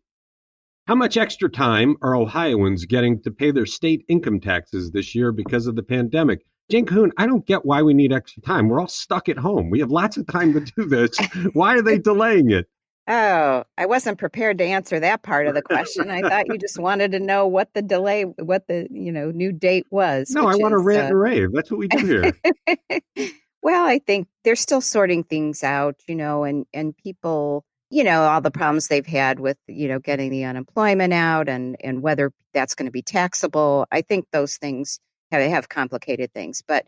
How 0.88 0.94
much 0.94 1.18
extra 1.18 1.50
time 1.50 1.96
are 2.04 2.16
Ohioans 2.16 2.86
getting 2.86 3.20
to 3.24 3.32
pay 3.32 3.50
their 3.50 3.66
state 3.66 4.06
income 4.08 4.40
taxes 4.40 4.92
this 4.92 5.16
year 5.16 5.32
because 5.32 5.66
of 5.66 5.76
the 5.76 5.82
pandemic? 5.82 6.46
Jane 6.70 6.86
Coon, 6.86 7.12
I 7.18 7.28
don't 7.28 7.46
get 7.46 7.66
why 7.66 7.82
we 7.84 7.94
need 7.94 8.12
extra 8.12 8.42
time. 8.42 8.70
We're 8.70 8.82
all 8.82 8.88
stuck 8.88 9.30
at 9.30 9.38
home. 9.38 9.70
We 9.70 9.80
have 9.80 9.92
lots 9.92 10.18
of 10.18 10.26
time 10.28 10.54
to 10.54 10.60
do 10.60 10.86
this. 10.86 11.18
Why 11.54 11.76
are 11.76 11.82
they 11.82 11.98
delaying 11.98 12.52
it? 12.52 12.68
Oh, 13.08 13.64
I 13.78 13.86
wasn't 13.86 14.18
prepared 14.18 14.58
to 14.58 14.64
answer 14.64 15.00
that 15.00 15.22
part 15.22 15.46
of 15.46 15.54
the 15.54 15.62
question. 15.62 16.10
I 16.10 16.22
thought 16.22 16.48
you 16.48 16.58
just 16.58 16.80
wanted 16.80 17.12
to 17.12 17.20
know 17.20 17.46
what 17.46 17.72
the 17.76 17.84
delay, 17.84 18.24
what 18.24 18.68
the 18.68 18.88
you 18.90 19.12
know 19.12 19.30
new 19.30 19.52
date 19.52 19.86
was. 19.92 20.32
No, 20.32 20.48
I 20.48 20.56
want 20.56 20.72
to 20.72 20.80
rant 20.80 21.04
uh, 21.04 21.08
and 21.10 21.20
rave. 21.20 21.50
That's 21.54 21.70
what 21.70 21.78
we 21.78 21.88
do 21.88 22.04
here. 22.04 23.30
well, 23.62 23.86
I 23.86 24.00
think 24.00 24.28
they're 24.44 24.56
still 24.56 24.82
sorting 24.82 25.24
things 25.24 25.64
out, 25.64 26.02
you 26.08 26.16
know, 26.16 26.46
and 26.46 26.66
and 26.74 26.98
people, 26.98 27.64
you 27.92 28.04
know, 28.04 28.24
all 28.24 28.42
the 28.42 28.50
problems 28.50 28.88
they've 28.88 29.06
had 29.06 29.40
with, 29.40 29.58
you 29.68 29.88
know, 29.88 30.00
getting 30.00 30.32
the 30.32 30.44
unemployment 30.44 31.14
out 31.14 31.48
and 31.48 31.78
and 31.84 32.02
whether 32.02 32.32
that's 32.56 32.74
going 32.74 32.88
to 32.88 32.92
be 32.92 33.04
taxable. 33.04 33.86
I 33.92 34.02
think 34.02 34.26
those 34.32 34.58
things 34.58 35.00
have, 35.32 35.42
have 35.42 35.70
complicated 35.70 36.34
things, 36.34 36.62
but 36.68 36.86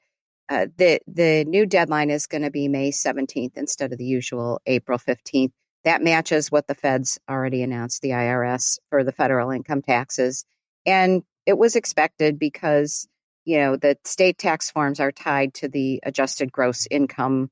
uh, 0.49 0.67
the 0.77 0.99
the 1.07 1.43
new 1.45 1.65
deadline 1.65 2.09
is 2.09 2.25
going 2.25 2.43
to 2.43 2.51
be 2.51 2.67
May 2.67 2.91
17th 2.91 3.57
instead 3.57 3.91
of 3.91 3.97
the 3.97 4.05
usual 4.05 4.61
April 4.65 4.97
15th. 4.97 5.51
That 5.83 6.01
matches 6.01 6.51
what 6.51 6.67
the 6.67 6.75
feds 6.75 7.19
already 7.29 7.63
announced, 7.63 8.01
the 8.01 8.09
IRS 8.11 8.79
for 8.89 9.03
the 9.03 9.11
federal 9.11 9.51
income 9.51 9.81
taxes, 9.81 10.45
and 10.85 11.23
it 11.45 11.57
was 11.57 11.75
expected 11.75 12.39
because 12.39 13.07
you 13.45 13.57
know 13.57 13.75
the 13.75 13.97
state 14.05 14.37
tax 14.37 14.71
forms 14.71 14.99
are 14.99 15.11
tied 15.11 15.53
to 15.55 15.67
the 15.67 15.99
adjusted 16.03 16.51
gross 16.51 16.87
income 16.89 17.49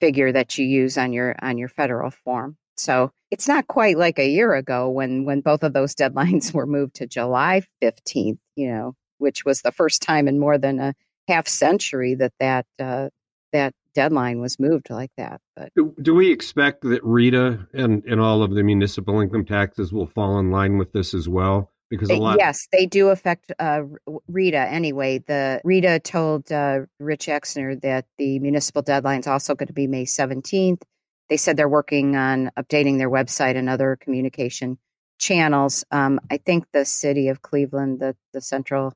figure 0.00 0.32
that 0.32 0.58
you 0.58 0.66
use 0.66 0.98
on 0.98 1.12
your 1.12 1.34
on 1.40 1.58
your 1.58 1.68
federal 1.68 2.10
form. 2.10 2.56
So 2.76 3.12
it's 3.30 3.48
not 3.48 3.66
quite 3.66 3.96
like 3.96 4.18
a 4.18 4.28
year 4.28 4.54
ago 4.54 4.90
when 4.90 5.24
when 5.24 5.40
both 5.40 5.62
of 5.62 5.72
those 5.72 5.94
deadlines 6.00 6.52
were 6.52 6.66
moved 6.66 6.96
to 6.96 7.06
july 7.06 7.62
15th 7.82 8.38
you 8.54 8.68
know 8.68 8.94
which 9.18 9.44
was 9.44 9.62
the 9.62 9.72
first 9.72 10.02
time 10.02 10.28
in 10.28 10.38
more 10.38 10.58
than 10.58 10.78
a 10.80 10.94
half 11.28 11.48
century 11.48 12.14
that 12.14 12.32
that 12.40 12.66
uh, 12.78 13.08
that 13.52 13.74
deadline 13.94 14.40
was 14.40 14.60
moved 14.60 14.90
like 14.90 15.10
that 15.16 15.40
but 15.56 15.72
Do, 15.74 16.14
we 16.14 16.30
expect 16.30 16.82
that 16.82 17.02
Rita 17.02 17.66
and, 17.72 18.04
and 18.04 18.20
all 18.20 18.42
of 18.42 18.50
the 18.54 18.62
municipal 18.62 19.20
income 19.20 19.46
taxes 19.46 19.90
will 19.92 20.06
fall 20.06 20.38
in 20.38 20.50
line 20.50 20.76
with 20.76 20.92
this 20.92 21.14
as 21.14 21.28
well? 21.30 21.72
Because 21.88 22.10
a 22.10 22.14
Uh, 22.14 22.18
lot. 22.18 22.36
Yes, 22.38 22.68
they 22.72 22.84
do 22.84 23.08
affect 23.08 23.52
uh, 23.58 23.82
Rita 24.28 24.58
anyway. 24.58 25.18
The 25.18 25.62
Rita 25.64 26.00
told 26.00 26.52
uh, 26.52 26.80
Rich 27.00 27.26
Exner 27.26 27.80
that 27.80 28.04
the 28.18 28.38
municipal 28.40 28.82
deadline 28.82 29.20
is 29.20 29.26
also 29.26 29.54
going 29.54 29.68
to 29.68 29.72
be 29.72 29.86
May 29.86 30.04
17th. 30.04 30.82
They 31.30 31.38
said 31.38 31.56
they're 31.56 31.68
working 31.68 32.16
on 32.16 32.50
updating 32.58 32.98
their 32.98 33.10
website 33.10 33.56
and 33.56 33.70
other 33.70 33.96
communication 33.98 34.78
channels. 35.18 35.84
Um, 35.90 36.20
I 36.30 36.36
think 36.36 36.66
the 36.72 36.84
city 36.84 37.28
of 37.28 37.40
Cleveland, 37.40 38.00
the 38.00 38.14
the 38.34 38.42
central 38.42 38.92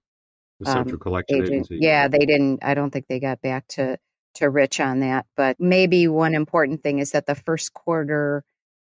the 0.60 0.66
Central 0.66 0.94
um, 0.94 1.00
Collection 1.00 1.36
agent, 1.36 1.52
Agency. 1.52 1.78
yeah, 1.80 2.06
they 2.06 2.18
didn't. 2.18 2.62
I 2.62 2.74
don't 2.74 2.90
think 2.90 3.06
they 3.08 3.18
got 3.18 3.40
back 3.40 3.66
to 3.68 3.98
to 4.34 4.48
Rich 4.48 4.78
on 4.78 5.00
that. 5.00 5.26
But 5.36 5.58
maybe 5.58 6.06
one 6.06 6.34
important 6.34 6.82
thing 6.82 6.98
is 6.98 7.10
that 7.12 7.26
the 7.26 7.34
first 7.34 7.72
quarter 7.72 8.44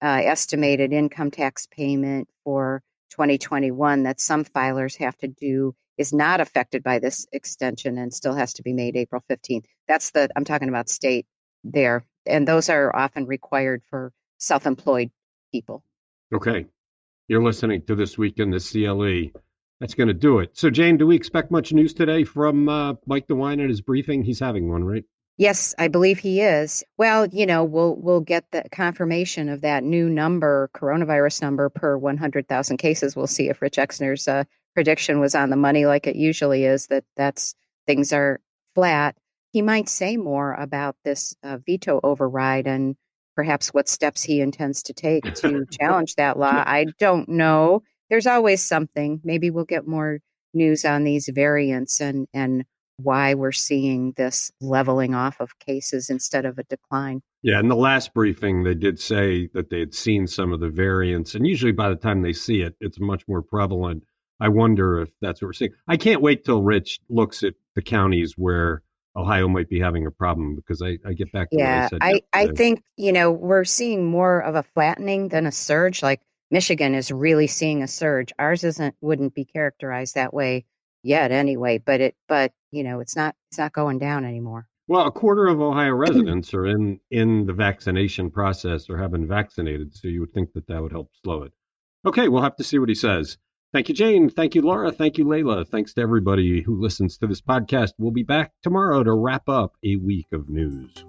uh, 0.03 0.23
estimated 0.25 0.93
income 0.93 1.31
tax 1.31 1.67
payment 1.71 2.29
for 2.45 2.83
2021 3.11 4.05
that 4.05 4.21
some 4.21 4.45
filers 4.45 4.97
have 4.99 5.17
to 5.19 5.29
do 5.29 5.75
is 5.99 6.13
not 6.13 6.41
affected 6.41 6.83
by 6.83 6.99
this 6.99 7.27
extension 7.33 7.99
and 7.99 8.13
still 8.13 8.35
has 8.35 8.53
to 8.55 8.63
be 8.63 8.73
made 8.73 8.97
April 8.97 9.23
15th. 9.31 9.65
That's 9.89 10.11
the 10.11 10.29
I'm 10.37 10.45
talking 10.45 10.69
about 10.69 10.89
state 10.89 11.27
there, 11.65 12.05
and 12.25 12.47
those 12.47 12.69
are 12.69 12.95
often 12.95 13.27
required 13.27 13.83
for 13.91 14.13
self-employed 14.39 15.11
people. 15.53 15.83
Okay. 16.33 16.67
You're 17.29 17.43
listening 17.43 17.83
to 17.87 17.97
This 17.97 18.17
Week 18.17 18.39
in 18.39 18.51
the 18.51 18.61
CLE. 18.61 19.41
That's 19.81 19.95
going 19.95 20.09
to 20.09 20.15
do 20.15 20.39
it. 20.39 20.57
So, 20.57 20.71
Jane, 20.71 20.97
do 20.97 21.07
we 21.07 21.17
expect 21.17 21.51
much 21.51 21.73
news 21.73 21.93
today 21.93 22.25
from 22.25 22.69
uh, 22.69 22.95
Mike 23.07 23.27
DeWine 23.27 23.63
at 23.63 23.69
his 23.69 23.83
briefing? 23.83 24.23
He's 24.23 24.41
having 24.41 24.71
one, 24.71 24.85
right? 24.85 25.05
Yes, 25.39 25.75
I 25.79 25.89
believe 25.89 26.21
he 26.21 26.41
is. 26.41 26.83
Well, 26.97 27.27
you 27.27 27.45
know, 27.45 27.63
we'll 27.63 27.97
we'll 27.97 28.23
get 28.23 28.51
the 28.53 28.65
confirmation 28.73 29.51
of 29.51 29.61
that 29.61 29.85
new 29.85 30.09
number, 30.09 30.71
coronavirus 30.75 31.43
number 31.43 31.69
per 31.69 31.99
100,000 31.99 32.79
cases. 32.79 33.15
We'll 33.15 33.27
see 33.27 33.51
if 33.51 33.61
Rich 33.61 33.77
Exner's 33.77 34.27
uh, 34.27 34.45
prediction 34.73 35.21
was 35.21 35.35
on 35.35 35.51
the 35.51 35.57
money, 35.57 35.85
like 35.85 36.07
it 36.07 36.17
usually 36.17 36.65
is. 36.65 36.87
That 36.87 37.05
that's 37.17 37.55
things 37.87 38.15
are 38.15 38.41
flat. 38.75 39.17
He 39.53 39.61
might 39.61 39.91
say 39.91 40.17
more 40.17 40.55
about 40.55 40.97
this 41.05 41.35
uh, 41.43 41.59
veto 41.67 42.01
override 42.03 42.67
and 42.67 42.97
perhaps 43.35 43.75
what 43.75 43.89
steps 43.89 44.23
he 44.23 44.41
intends 44.41 44.83
to 44.85 44.95
take 44.95 45.35
to 45.35 45.67
challenge 45.71 46.15
that 46.15 46.39
law. 46.39 46.65
I 46.67 46.87
don't 46.99 47.29
know. 47.29 47.83
There's 48.11 48.27
always 48.27 48.63
something. 48.63 49.21
Maybe 49.25 49.51
we'll 49.51 49.65
get 49.65 49.87
more 49.87 50.21
news 50.55 50.85
on 50.85 51.05
these 51.05 51.29
variants 51.33 52.01
and 52.01 52.27
and 52.33 52.65
why 52.99 53.35
we're 53.35 53.53
seeing 53.53 54.15
this 54.17 54.51
leveling 54.61 55.15
off 55.15 55.39
of 55.41 55.59
cases 55.59 56.09
instead 56.09 56.47
of 56.47 56.59
a 56.59 56.65
decline. 56.65 57.21
Yeah, 57.43 57.61
in 57.61 57.69
the 57.69 57.77
last 57.77 58.15
briefing, 58.15 58.65
they 58.65 58.75
did 58.75 58.99
say 58.99 59.49
that 59.53 59.69
they 59.69 59.81
had 59.81 59.95
seen 59.95 60.27
some 60.27 60.53
of 60.53 60.61
the 60.61 60.71
variants, 60.71 61.35
and 61.35 61.47
usually 61.47 61.73
by 61.73 61.91
the 61.91 61.97
time 61.97 62.23
they 62.23 62.33
see 62.33 62.63
it, 62.63 62.75
it's 62.81 62.99
much 62.99 63.23
more 63.29 63.43
prevalent. 63.43 64.03
I 64.41 64.49
wonder 64.49 65.01
if 65.01 65.11
that's 65.21 65.41
what 65.41 65.49
we're 65.49 65.53
seeing. 65.53 65.73
I 65.89 65.97
can't 65.97 66.23
wait 66.23 66.45
till 66.45 66.63
Rich 66.63 67.01
looks 67.09 67.43
at 67.43 67.55
the 67.75 67.83
counties 67.83 68.35
where 68.37 68.83
Ohio 69.17 69.49
might 69.49 69.69
be 69.69 69.81
having 69.81 70.07
a 70.07 70.11
problem 70.11 70.57
because 70.57 70.83
I, 70.83 70.99
I 71.07 71.15
get 71.15 71.33
back 71.33 71.51
to 71.51 71.57
what 71.57 71.65
I 71.65 71.69
Yeah. 71.69 71.89
I, 72.03 72.21
I 72.35 72.47
think, 72.49 72.83
you 72.97 73.13
know, 73.13 73.31
we're 73.31 73.65
seeing 73.65 74.05
more 74.05 74.41
of 74.41 74.55
a 74.55 74.63
flattening 74.63 75.29
than 75.29 75.47
a 75.47 75.53
surge. 75.53 76.03
Like 76.03 76.21
Michigan 76.51 76.95
is 76.95 77.11
really 77.11 77.47
seeing 77.47 77.83
a 77.83 77.89
surge. 77.89 78.33
Ours 78.39 78.65
isn't 78.65 78.95
wouldn't 79.01 79.35
be 79.35 79.45
characterized 79.45 80.15
that 80.15 80.35
way 80.35 80.65
yet 81.03 81.33
anyway, 81.33 81.79
but 81.79 82.01
it 82.01 82.17
but 82.29 82.53
you 82.71 82.85
know, 82.85 83.01
it's 83.01 83.17
not 83.17 83.35
it's 83.51 83.59
not 83.59 83.73
going 83.73 83.99
down 83.99 84.25
anymore. 84.25 84.69
Well, 84.89 85.07
a 85.07 85.11
quarter 85.11 85.47
of 85.47 85.61
Ohio 85.61 85.93
residents 85.95 86.55
are 86.55 86.67
in 86.67 87.01
in 87.11 87.47
the 87.47 87.53
vaccination 87.53 88.31
process 88.31 88.89
or 88.89 88.99
have 88.99 89.13
been 89.13 89.27
vaccinated, 89.27 89.95
so 89.95 90.09
you 90.09 90.21
would 90.21 90.33
think 90.33 90.53
that 90.53 90.67
that 90.69 90.83
would 90.83 90.93
help 90.93 91.11
slow 91.25 91.43
it. 91.43 91.53
Okay, 92.07 92.29
we'll 92.29 92.43
have 92.43 92.57
to 92.57 92.65
see 92.65 92.79
what 92.79 92.89
he 92.89 92.95
says. 92.95 93.39
Thank 93.73 93.89
you, 93.89 93.95
Jane. 93.95 94.31
Thank 94.31 94.55
you, 94.55 94.63
Laura. 94.63 94.93
Thank 94.93 95.19
you, 95.19 95.29
Leila. 95.29 95.65
Thanks 95.65 95.93
to 95.95 96.01
everybody 96.01 96.63
who 96.63 96.81
listens 96.81 97.19
to 97.19 97.27
this 97.27 97.43
podcast. 97.43 97.93
We'll 97.99 98.13
be 98.13 98.23
back 98.23 98.53
tomorrow 98.63 99.03
to 99.03 99.13
wrap 99.13 99.49
up 99.49 99.75
a 99.85 99.97
week 99.97 100.29
of 100.33 100.49
news. 100.49 101.05